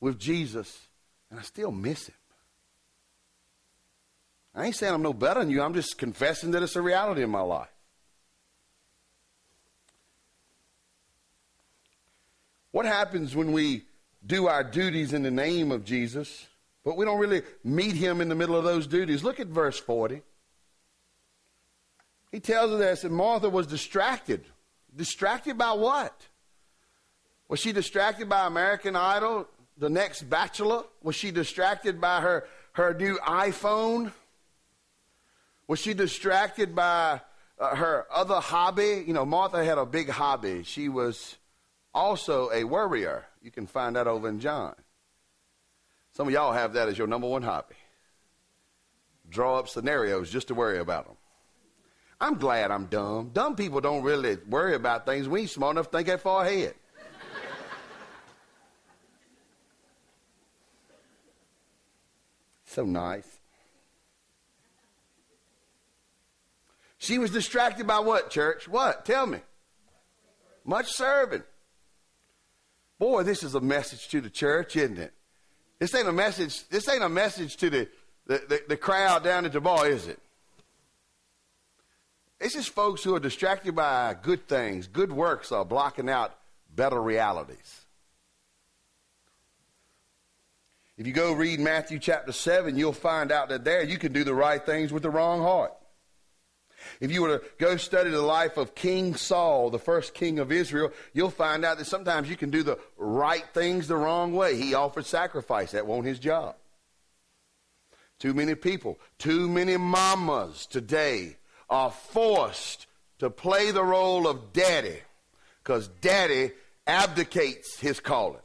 [0.00, 0.88] with Jesus,
[1.30, 2.14] and I still miss him.
[4.54, 5.60] I ain't saying I'm no better than you.
[5.60, 7.68] I'm just confessing that it's a reality in my life.
[12.70, 13.82] What happens when we
[14.24, 16.46] do our duties in the name of Jesus,
[16.84, 19.24] but we don't really meet him in the middle of those duties?
[19.24, 20.22] Look at verse 40.
[22.30, 24.44] He tells us that Martha was distracted.
[24.94, 26.14] Distracted by what?
[27.48, 30.84] Was she distracted by American Idol, the next bachelor?
[31.02, 34.12] Was she distracted by her, her new iPhone?
[35.66, 37.20] Was she distracted by
[37.58, 39.04] uh, her other hobby?
[39.06, 40.62] You know, Martha had a big hobby.
[40.64, 41.36] She was
[41.94, 43.24] also a worrier.
[43.42, 44.74] You can find that over in John.
[46.14, 47.74] Some of y'all have that as your number one hobby.
[49.28, 51.16] Draw up scenarios just to worry about them.
[52.20, 53.30] I'm glad I'm dumb.
[53.32, 55.28] Dumb people don't really worry about things.
[55.28, 56.74] We ain't smart enough to think that far ahead.
[62.64, 63.26] so nice.
[66.98, 68.68] She was distracted by what, church?
[68.68, 69.04] What?
[69.04, 69.40] Tell me.
[70.64, 71.42] Much serving.
[73.00, 75.12] Boy, this is a message to the church, isn't it?
[75.78, 76.68] This ain't a message.
[76.68, 77.88] This ain't a message to the,
[78.26, 80.18] the, the, the crowd down at the bar, is it?
[82.40, 86.36] It's just folks who are distracted by good things, good works are blocking out
[86.74, 87.80] better realities.
[90.96, 94.22] If you go read Matthew chapter 7, you'll find out that there you can do
[94.22, 95.72] the right things with the wrong heart.
[97.00, 100.52] If you were to go study the life of King Saul, the first king of
[100.52, 104.56] Israel, you'll find out that sometimes you can do the right things the wrong way.
[104.56, 105.72] He offered sacrifice.
[105.72, 106.56] That wasn't his job.
[108.18, 111.36] Too many people, too many mamas today
[111.68, 112.86] are forced
[113.18, 115.00] to play the role of daddy
[115.62, 116.52] because daddy
[116.86, 118.40] abdicates his calling.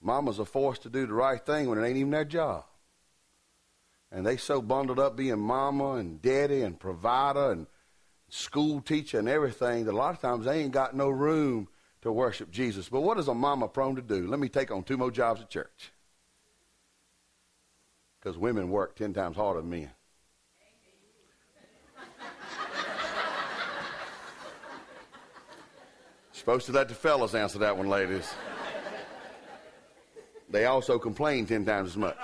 [0.00, 2.64] Mamas are forced to do the right thing when it ain't even their job
[4.12, 7.66] and they so bundled up being mama and daddy and provider and
[8.28, 11.66] school teacher and everything that a lot of times they ain't got no room
[12.02, 12.90] to worship Jesus.
[12.90, 14.26] But what is a mama prone to do?
[14.26, 15.92] Let me take on two more jobs at church.
[18.20, 19.90] Because women work ten times harder than men.
[26.32, 28.32] Supposed to let the fellas answer that one, ladies.
[30.50, 32.18] They also complain ten times as much.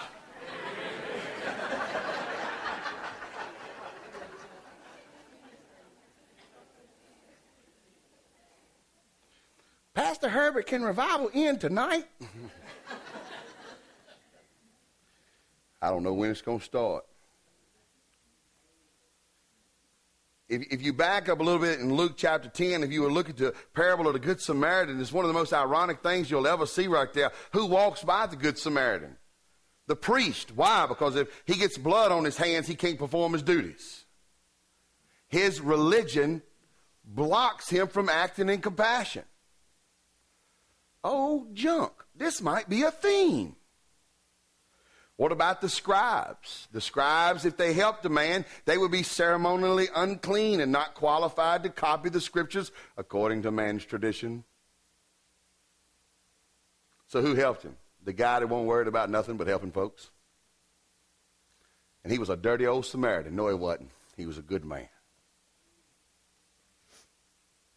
[10.29, 12.05] Pastor Herbert, can revival end tonight?
[15.81, 17.07] I don't know when it's going to start.
[20.51, 23.11] If, if you back up a little bit in Luke chapter 10, if you were
[23.11, 26.47] looking the parable of the Good Samaritan, it's one of the most ironic things you'll
[26.47, 27.33] ever see right there.
[27.53, 29.17] Who walks by the Good Samaritan?
[29.87, 30.53] The priest.
[30.55, 30.85] Why?
[30.87, 34.05] Because if he gets blood on his hands, he can't perform his duties.
[35.29, 36.43] His religion
[37.03, 39.25] blocks him from acting in compassion.
[41.05, 41.93] Oh, junk.
[42.15, 43.57] This might be a theme.
[45.17, 46.69] What about the scribes?
[46.71, 51.65] The scribes, if they helped a man, they would be ceremonially unclean and not qualified
[51.65, 54.45] to copy the scriptures according to man's tradition.
[57.09, 57.77] So who helped him?
[58.05, 60.11] The guy that wasn't worried about nothing but helping folks.
[62.05, 63.35] And he was a dirty old Samaritan.
[63.35, 63.91] No, he wasn't.
[64.17, 64.89] He was a good man.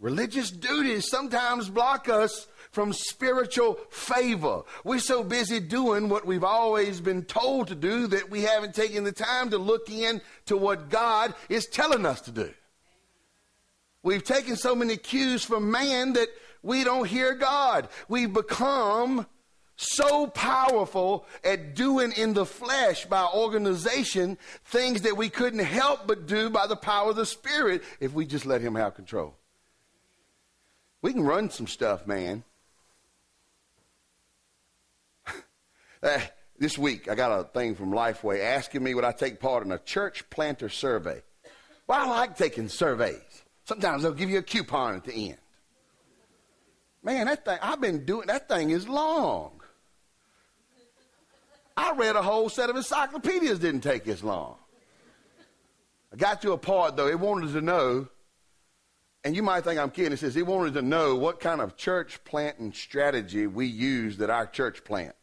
[0.01, 4.63] Religious duties sometimes block us from spiritual favor.
[4.83, 9.03] We're so busy doing what we've always been told to do that we haven't taken
[9.03, 12.51] the time to look in to what God is telling us to do.
[14.01, 16.29] We've taken so many cues from man that
[16.63, 17.87] we don't hear God.
[18.07, 19.27] We've become
[19.75, 26.25] so powerful at doing in the flesh by organization things that we couldn't help but
[26.25, 29.35] do by the power of the Spirit if we just let Him have control.
[31.01, 32.43] We can run some stuff, man.
[36.57, 39.71] This week, I got a thing from Lifeway asking me would I take part in
[39.71, 41.23] a church planter survey.
[41.87, 43.43] Well, I like taking surveys.
[43.65, 45.37] Sometimes they'll give you a coupon at the end.
[47.01, 49.59] Man, that thing, I've been doing, that thing is long.
[51.75, 54.57] I read a whole set of encyclopedias, didn't take as long.
[56.13, 58.07] I got to a part, though, it wanted to know,
[59.23, 61.77] and you might think I'm kidding, He says he wanted to know what kind of
[61.77, 65.15] church planting strategy we used at our church plant.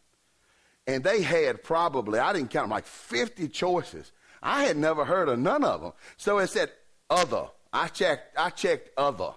[0.87, 4.13] And they had probably, I didn't count them, like 50 choices.
[4.43, 5.93] I had never heard of none of them.
[6.17, 6.71] So it said
[7.11, 7.49] other.
[7.73, 9.33] I checked, I checked other.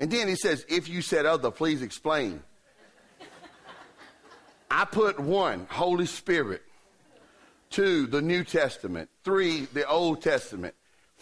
[0.00, 2.42] And then he says, if you said other, please explain.
[4.70, 6.62] I put one, Holy Spirit.
[7.70, 9.10] Two, the New Testament.
[9.22, 10.74] Three, the Old Testament.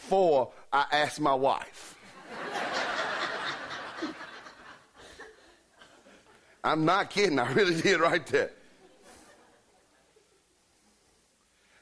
[0.08, 1.96] Four, I asked my wife.
[6.62, 7.38] I'm not kidding.
[7.38, 8.50] I really did right there.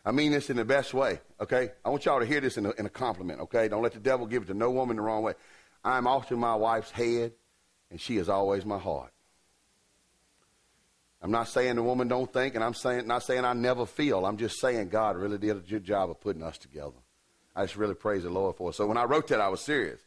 [0.05, 1.71] I mean this in the best way, okay?
[1.85, 3.69] I want y'all to hear this in a, in a compliment, okay?
[3.69, 5.35] Don't let the devil give it to no woman the wrong way.
[5.85, 7.33] I'm often my wife's head,
[7.91, 9.13] and she is always my heart.
[11.23, 14.27] I'm not saying the woman don't think, and I'm saying not saying I never feel.
[14.27, 16.99] I'm just saying God really did a good job of putting us together.
[17.55, 18.75] I just really praise the Lord for it.
[18.75, 20.01] So when I wrote that, I was serious.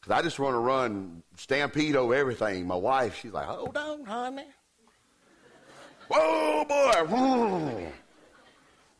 [0.00, 2.66] Because I just want to run stampede over everything.
[2.66, 4.44] My wife, she's like, hold on, honey.
[6.08, 7.92] Whoa, boy.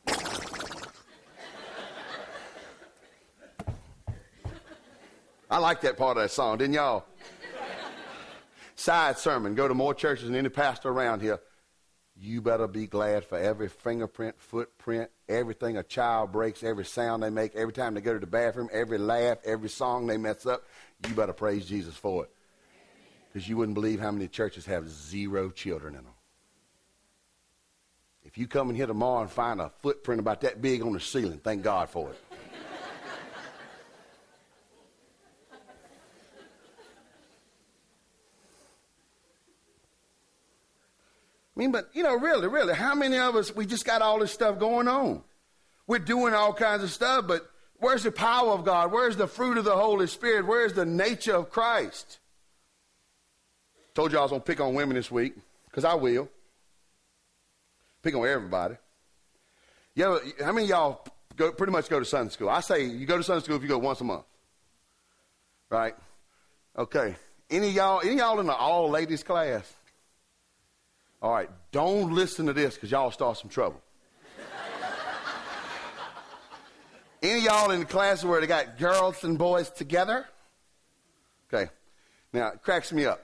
[5.50, 7.06] I like that part of that song, didn't y'all?
[8.76, 9.54] Side sermon.
[9.54, 11.40] Go to more churches than any pastor around here.
[12.20, 17.30] You better be glad for every fingerprint, footprint, everything a child breaks, every sound they
[17.30, 20.64] make, every time they go to the bathroom, every laugh, every song they mess up.
[21.06, 22.30] You better praise Jesus for it.
[23.28, 26.14] Because you wouldn't believe how many churches have zero children in them.
[28.24, 31.00] If you come in here tomorrow and find a footprint about that big on the
[31.00, 32.27] ceiling, thank God for it.
[41.58, 44.20] I mean, but, you know, really, really, how many of us, we just got all
[44.20, 45.24] this stuff going on?
[45.88, 48.92] We're doing all kinds of stuff, but where's the power of God?
[48.92, 50.46] Where's the fruit of the Holy Spirit?
[50.46, 52.20] Where's the nature of Christ?
[53.92, 55.34] Told you I was to pick on women this week,
[55.64, 56.28] because I will.
[58.04, 58.76] Pick on everybody.
[59.96, 61.04] Know, how many y'all
[61.34, 62.50] go, pretty much go to Sunday school?
[62.50, 64.26] I say you go to Sunday school if you go once a month.
[65.70, 65.96] Right?
[66.78, 67.16] Okay.
[67.50, 69.74] Any y'all, any y'all in the all ladies class?
[71.20, 73.82] All right, don't listen to this because y'all start some trouble.
[77.20, 80.24] Any y'all in the class where they got girls and boys together?
[81.52, 81.68] Okay.
[82.32, 83.20] Now, it cracks me up.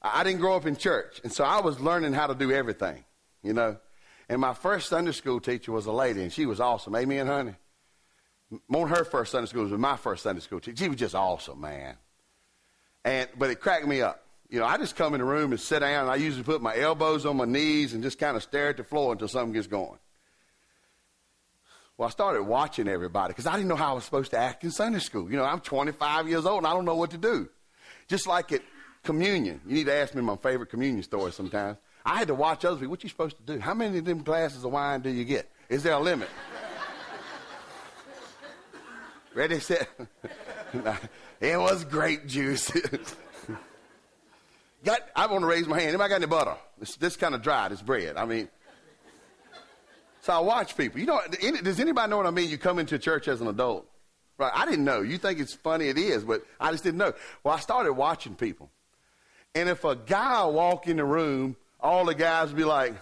[0.00, 3.04] I didn't grow up in church, and so I was learning how to do everything,
[3.42, 3.78] you know.
[4.28, 6.94] And my first Sunday school teacher was a lady, and she was awesome.
[6.94, 7.54] Amen, honey?
[8.68, 10.84] More her first Sunday school was my first Sunday school teacher.
[10.84, 11.96] She was just awesome, man.
[13.04, 15.60] And but it cracked me up you know, I just come in the room and
[15.60, 18.42] sit down, and I usually put my elbows on my knees and just kind of
[18.42, 19.98] stare at the floor until something gets going.
[21.96, 24.64] Well, I started watching everybody because I didn't know how I was supposed to act
[24.64, 25.30] in Sunday school.
[25.30, 27.48] You know, I'm 25 years old and I don't know what to do.
[28.08, 28.62] Just like at
[29.04, 29.60] communion.
[29.66, 31.78] You need to ask me my favorite communion story sometimes.
[32.04, 32.90] I had to watch others people.
[32.90, 33.60] What you supposed to do?
[33.60, 35.48] How many of them glasses of wine do you get?
[35.68, 36.28] Is there a limit?
[39.34, 39.88] Ready, set.
[41.40, 42.72] it was grape juice.
[44.84, 45.90] Got, I want to raise my hand.
[45.90, 46.56] Anybody got any butter?
[46.78, 48.16] This, this kind of dry, this bread.
[48.16, 48.48] I mean,
[50.20, 51.00] so I watch people.
[51.00, 51.20] You know,
[51.62, 52.50] does anybody know what I mean?
[52.50, 53.86] You come into church as an adult.
[54.38, 54.52] Right?
[54.54, 55.00] I didn't know.
[55.00, 57.12] You think it's funny, it is, but I just didn't know.
[57.42, 58.70] Well, I started watching people.
[59.54, 62.94] And if a guy walk in the room, all the guys would be like,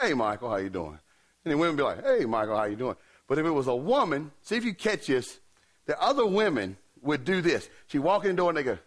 [0.00, 0.98] hey, Michael, how you doing?
[1.44, 2.96] And the women be like, hey, Michael, how you doing?
[3.26, 5.40] But if it was a woman, see if you catch this,
[5.86, 7.68] the other women would do this.
[7.86, 8.78] She'd walk in the door and they go,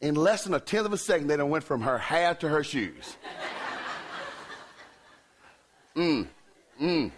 [0.00, 2.48] in less than a tenth of a second, they done went from her hair to
[2.48, 3.16] her shoes.
[5.94, 6.26] Mmm,
[6.80, 7.10] mmm.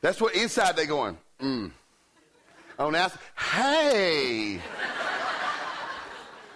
[0.00, 1.70] That's what inside they going, mmm.
[2.78, 4.60] On the outside, hey.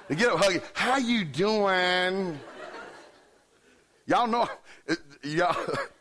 [0.08, 2.38] They get up hugging, how you doing?
[4.06, 4.48] Y'all know,
[5.22, 5.56] y'all,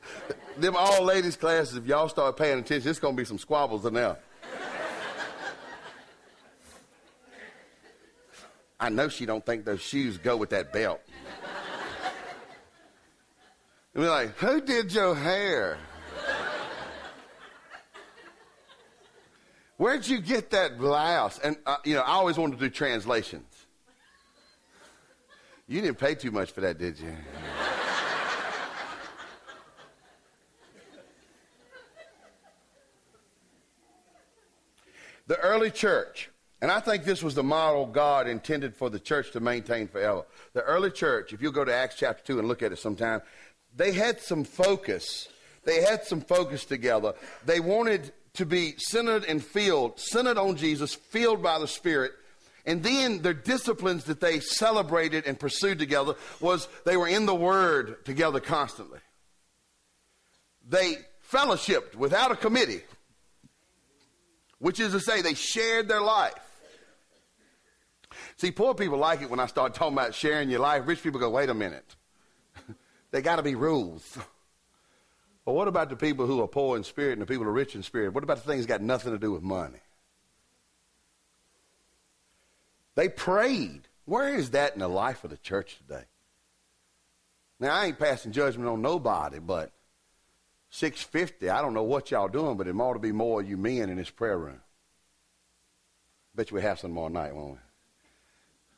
[0.58, 3.86] them all ladies classes, if y'all start paying attention, it's going to be some squabbles
[3.86, 4.18] in there.
[8.88, 11.02] I know she don't think those shoes go with that belt.
[13.94, 15.78] And we're like, who did your hair?
[19.76, 21.38] Where'd you get that blouse?
[21.40, 23.66] And, uh, you know, I always wanted to do translations.
[25.68, 27.14] You didn't pay too much for that, did you?
[35.28, 36.30] the early church
[36.62, 40.26] and I think this was the model God intended for the church to maintain forever.
[40.54, 43.22] The early church, if you go to Acts chapter 2 and look at it sometime,
[43.76, 45.28] they had some focus.
[45.64, 47.14] They had some focus together.
[47.46, 52.14] They wanted to be centered and filled, centered on Jesus, filled by the Spirit.
[52.66, 57.36] And then their disciplines that they celebrated and pursued together was they were in the
[57.36, 59.00] Word together constantly.
[60.68, 60.98] They
[61.32, 62.82] fellowshipped without a committee,
[64.60, 66.34] which is to say, they shared their life.
[68.38, 70.84] See, poor people like it when I start talking about sharing your life.
[70.86, 71.96] Rich people go, wait a minute.
[73.12, 74.18] they got to be rules.
[75.44, 77.54] But what about the people who are poor in spirit and the people who are
[77.54, 78.14] rich in spirit?
[78.14, 79.80] What about the things that got nothing to do with money?
[82.94, 83.88] They prayed.
[84.06, 86.04] Where is that in the life of the church today?
[87.60, 89.72] Now, I ain't passing judgment on nobody, but
[90.70, 93.58] 650, I don't know what y'all doing, but it ought to be more of you
[93.58, 94.62] men in this prayer room.
[96.36, 97.58] Bet you we have some more night, won't we?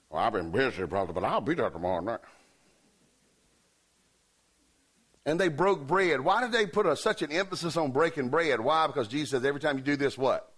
[0.09, 2.19] Well, I've been busy, brother, but I'll be there tomorrow night.
[5.25, 6.21] And they broke bread.
[6.21, 8.59] Why did they put a, such an emphasis on breaking bread?
[8.59, 8.87] Why?
[8.87, 10.51] Because Jesus says every time you do this, what?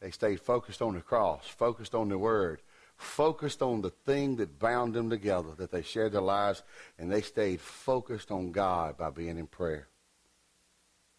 [0.00, 2.62] They stayed focused on the cross, focused on the word,
[2.96, 6.62] focused on the thing that bound them together, that they shared their lives,
[6.98, 9.88] and they stayed focused on God by being in prayer.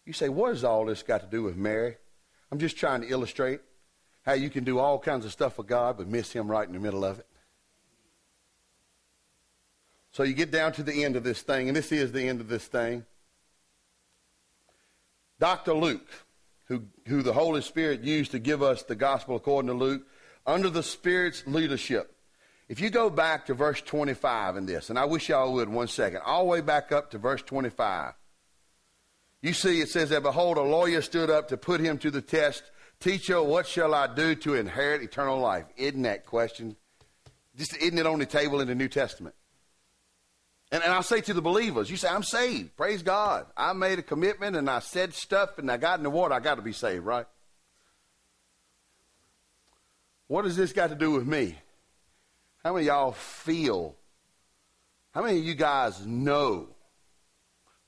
[0.06, 1.96] You say, what has all this got to do with Mary?
[2.50, 3.60] I'm just trying to illustrate
[4.22, 6.74] how you can do all kinds of stuff for God but miss Him right in
[6.74, 7.26] the middle of it.
[10.12, 12.40] So you get down to the end of this thing, and this is the end
[12.40, 13.04] of this thing.
[15.38, 15.72] Dr.
[15.72, 16.08] Luke,
[16.66, 20.02] who, who the Holy Spirit used to give us the gospel according to Luke,
[20.46, 22.14] under the Spirit's leadership.
[22.68, 25.88] If you go back to verse 25 in this, and I wish y'all would one
[25.88, 28.12] second, all the way back up to verse 25.
[29.42, 32.20] You see, it says that, behold, a lawyer stood up to put him to the
[32.20, 32.62] test
[33.00, 35.64] Teacher, what shall I do to inherit eternal life?
[35.76, 36.76] Isn't that question?
[37.56, 39.34] Just isn't it on the table in the New Testament?
[40.70, 42.76] And, and I'll say to the believers, you say, I'm saved.
[42.76, 43.46] Praise God.
[43.56, 46.34] I made a commitment and I said stuff and I got in the water.
[46.34, 47.26] I got to be saved, right?
[50.28, 51.56] What does this got to do with me?
[52.62, 53.96] How many y'all feel?
[55.12, 56.68] How many of you guys know,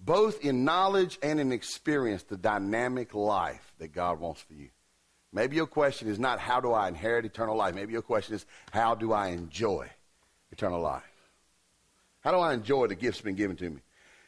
[0.00, 4.70] both in knowledge and in experience, the dynamic life that God wants for you?
[5.32, 7.74] Maybe your question is not how do I inherit eternal life?
[7.74, 9.88] Maybe your question is how do I enjoy
[10.50, 11.02] eternal life?
[12.20, 13.80] How do I enjoy the gifts been given to me?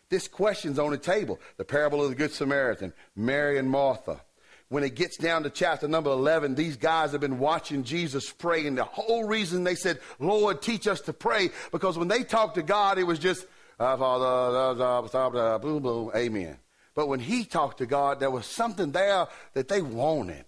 [0.08, 1.40] This question's on the table.
[1.56, 4.20] The parable of the Good Samaritan, Mary and Martha.
[4.68, 8.66] When it gets down to chapter number 11, these guys have been watching Jesus pray,
[8.66, 12.54] and the whole reason they said, Lord, teach us to pray, because when they talked
[12.56, 13.46] to God, it was just,
[13.78, 16.56] uh, Father, boom, boom, amen.
[16.94, 20.46] But when he talked to God, there was something there that they wanted.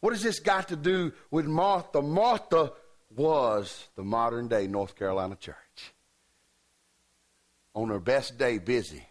[0.00, 2.00] What has this got to do with Martha?
[2.02, 2.72] Martha
[3.14, 5.56] was the modern day North Carolina church.
[7.74, 9.06] On her best day, busy,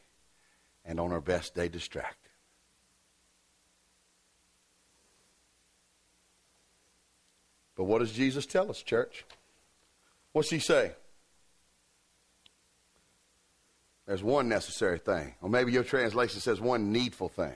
[0.86, 2.28] and on her best day, distracted.
[7.76, 9.24] But what does Jesus tell us, church?
[10.32, 10.94] What's he say?
[14.08, 15.36] There's one necessary thing.
[15.42, 17.56] Or maybe your translation says one needful thing.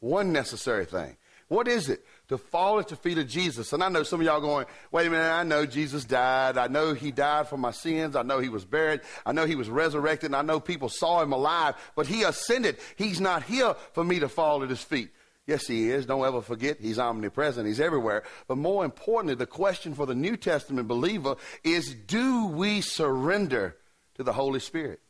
[0.00, 1.16] One necessary thing.
[1.48, 2.04] What is it?
[2.28, 3.72] To fall at the feet of Jesus.
[3.72, 6.58] And I know some of y'all going, wait a minute, I know Jesus died.
[6.58, 8.16] I know he died for my sins.
[8.16, 9.00] I know he was buried.
[9.24, 10.26] I know he was resurrected.
[10.26, 12.76] And I know people saw him alive, but he ascended.
[12.96, 15.10] He's not here for me to fall at his feet.
[15.46, 16.04] Yes, he is.
[16.04, 17.66] Don't ever forget he's omnipresent.
[17.66, 18.22] He's everywhere.
[18.46, 23.74] But more importantly, the question for the New Testament believer is do we surrender
[24.16, 25.00] to the Holy Spirit?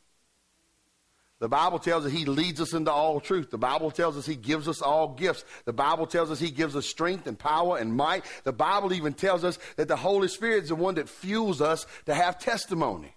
[1.40, 3.50] The Bible tells us He leads us into all truth.
[3.50, 5.44] The Bible tells us He gives us all gifts.
[5.64, 8.24] The Bible tells us He gives us strength and power and might.
[8.44, 11.86] The Bible even tells us that the Holy Spirit is the one that fuels us
[12.06, 13.14] to have testimony.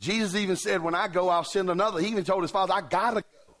[0.00, 2.00] Jesus even said, When I go, I'll send another.
[2.00, 3.56] He even told his father, I gotta go.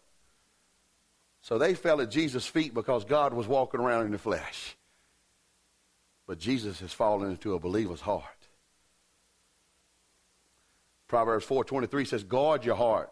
[1.42, 4.76] So they fell at Jesus' feet because God was walking around in the flesh.
[6.26, 8.43] But Jesus has fallen into a believer's heart.
[11.14, 13.08] Proverbs 4.23 says, guard your heart,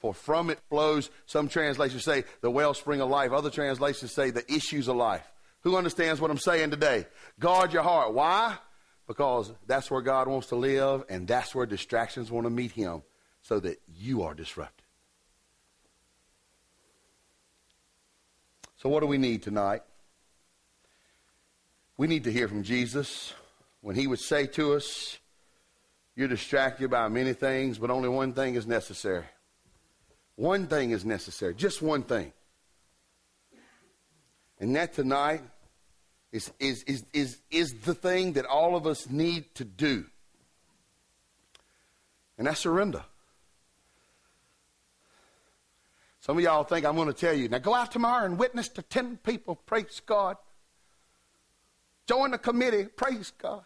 [0.00, 3.32] for from it flows, some translations say, the wellspring of life.
[3.32, 5.26] Other translations say, the issues of life.
[5.62, 7.06] Who understands what I'm saying today?
[7.40, 8.12] Guard your heart.
[8.12, 8.58] Why?
[9.06, 13.02] Because that's where God wants to live, and that's where distractions want to meet him,
[13.40, 14.84] so that you are disrupted.
[18.76, 19.80] So, what do we need tonight?
[21.96, 23.32] We need to hear from Jesus
[23.80, 25.16] when he would say to us,
[26.14, 29.24] you're distracted by many things, but only one thing is necessary.
[30.36, 32.32] One thing is necessary, just one thing.
[34.58, 35.42] And that tonight
[36.30, 40.06] is, is, is, is, is the thing that all of us need to do.
[42.38, 43.02] And that's surrender.
[46.20, 48.68] Some of y'all think I'm going to tell you, now go out tomorrow and witness
[48.70, 50.36] to 10 people, praise God.
[52.06, 53.64] Join the committee, praise God.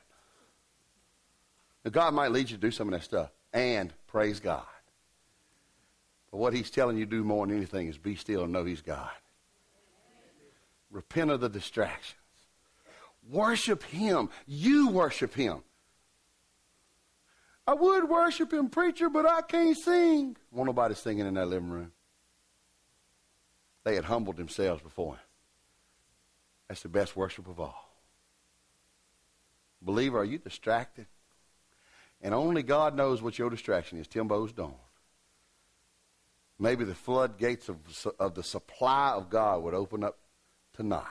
[1.86, 3.30] Now, God might lead you to do some of that stuff.
[3.52, 4.66] And praise God.
[6.32, 8.64] But what he's telling you to do more than anything is be still and know
[8.64, 9.08] he's God.
[10.90, 12.16] Repent of the distractions.
[13.30, 14.30] Worship Him.
[14.46, 15.62] You worship Him.
[17.68, 20.36] I would worship Him, preacher, but I can't sing.
[20.50, 21.92] Won't nobody singing in that living room.
[23.84, 25.20] They had humbled themselves before Him.
[26.68, 27.92] That's the best worship of all.
[29.80, 31.06] Believer, are you distracted?
[32.22, 34.08] And only God knows what your distraction is.
[34.08, 34.74] Timbo's dawn.
[36.58, 37.76] Maybe the floodgates of,
[38.18, 40.18] of the supply of God would open up
[40.72, 41.02] tonight.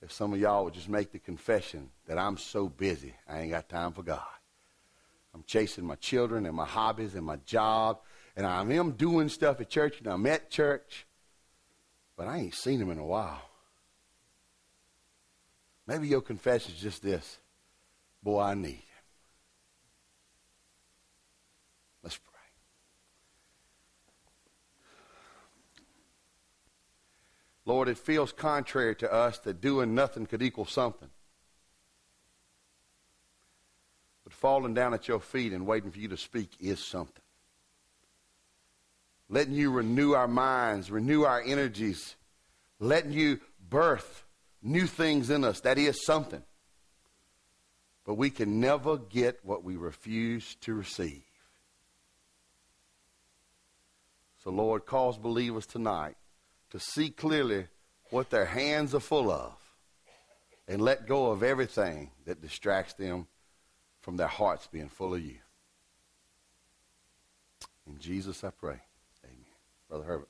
[0.00, 3.50] If some of y'all would just make the confession that I'm so busy, I ain't
[3.50, 4.20] got time for God.
[5.34, 7.98] I'm chasing my children and my hobbies and my job,
[8.36, 11.06] and I am doing stuff at church, and I'm at church,
[12.16, 13.42] but I ain't seen him in a while.
[15.86, 17.38] Maybe your confession is just this
[18.22, 18.82] Boy, I need him.
[22.06, 22.32] Let's pray.
[27.64, 31.08] Lord, it feels contrary to us that doing nothing could equal something.
[34.22, 37.24] But falling down at your feet and waiting for you to speak is something.
[39.28, 42.14] Letting you renew our minds, renew our energies,
[42.78, 44.22] letting you birth
[44.62, 46.44] new things in us, that is something.
[48.04, 51.25] But we can never get what we refuse to receive.
[54.46, 56.14] So, Lord, cause believers tonight
[56.70, 57.66] to see clearly
[58.10, 59.56] what their hands are full of
[60.68, 63.26] and let go of everything that distracts them
[64.02, 65.38] from their hearts being full of you.
[67.88, 68.78] In Jesus I pray.
[69.24, 69.46] Amen.
[69.88, 70.28] Brother Herbert.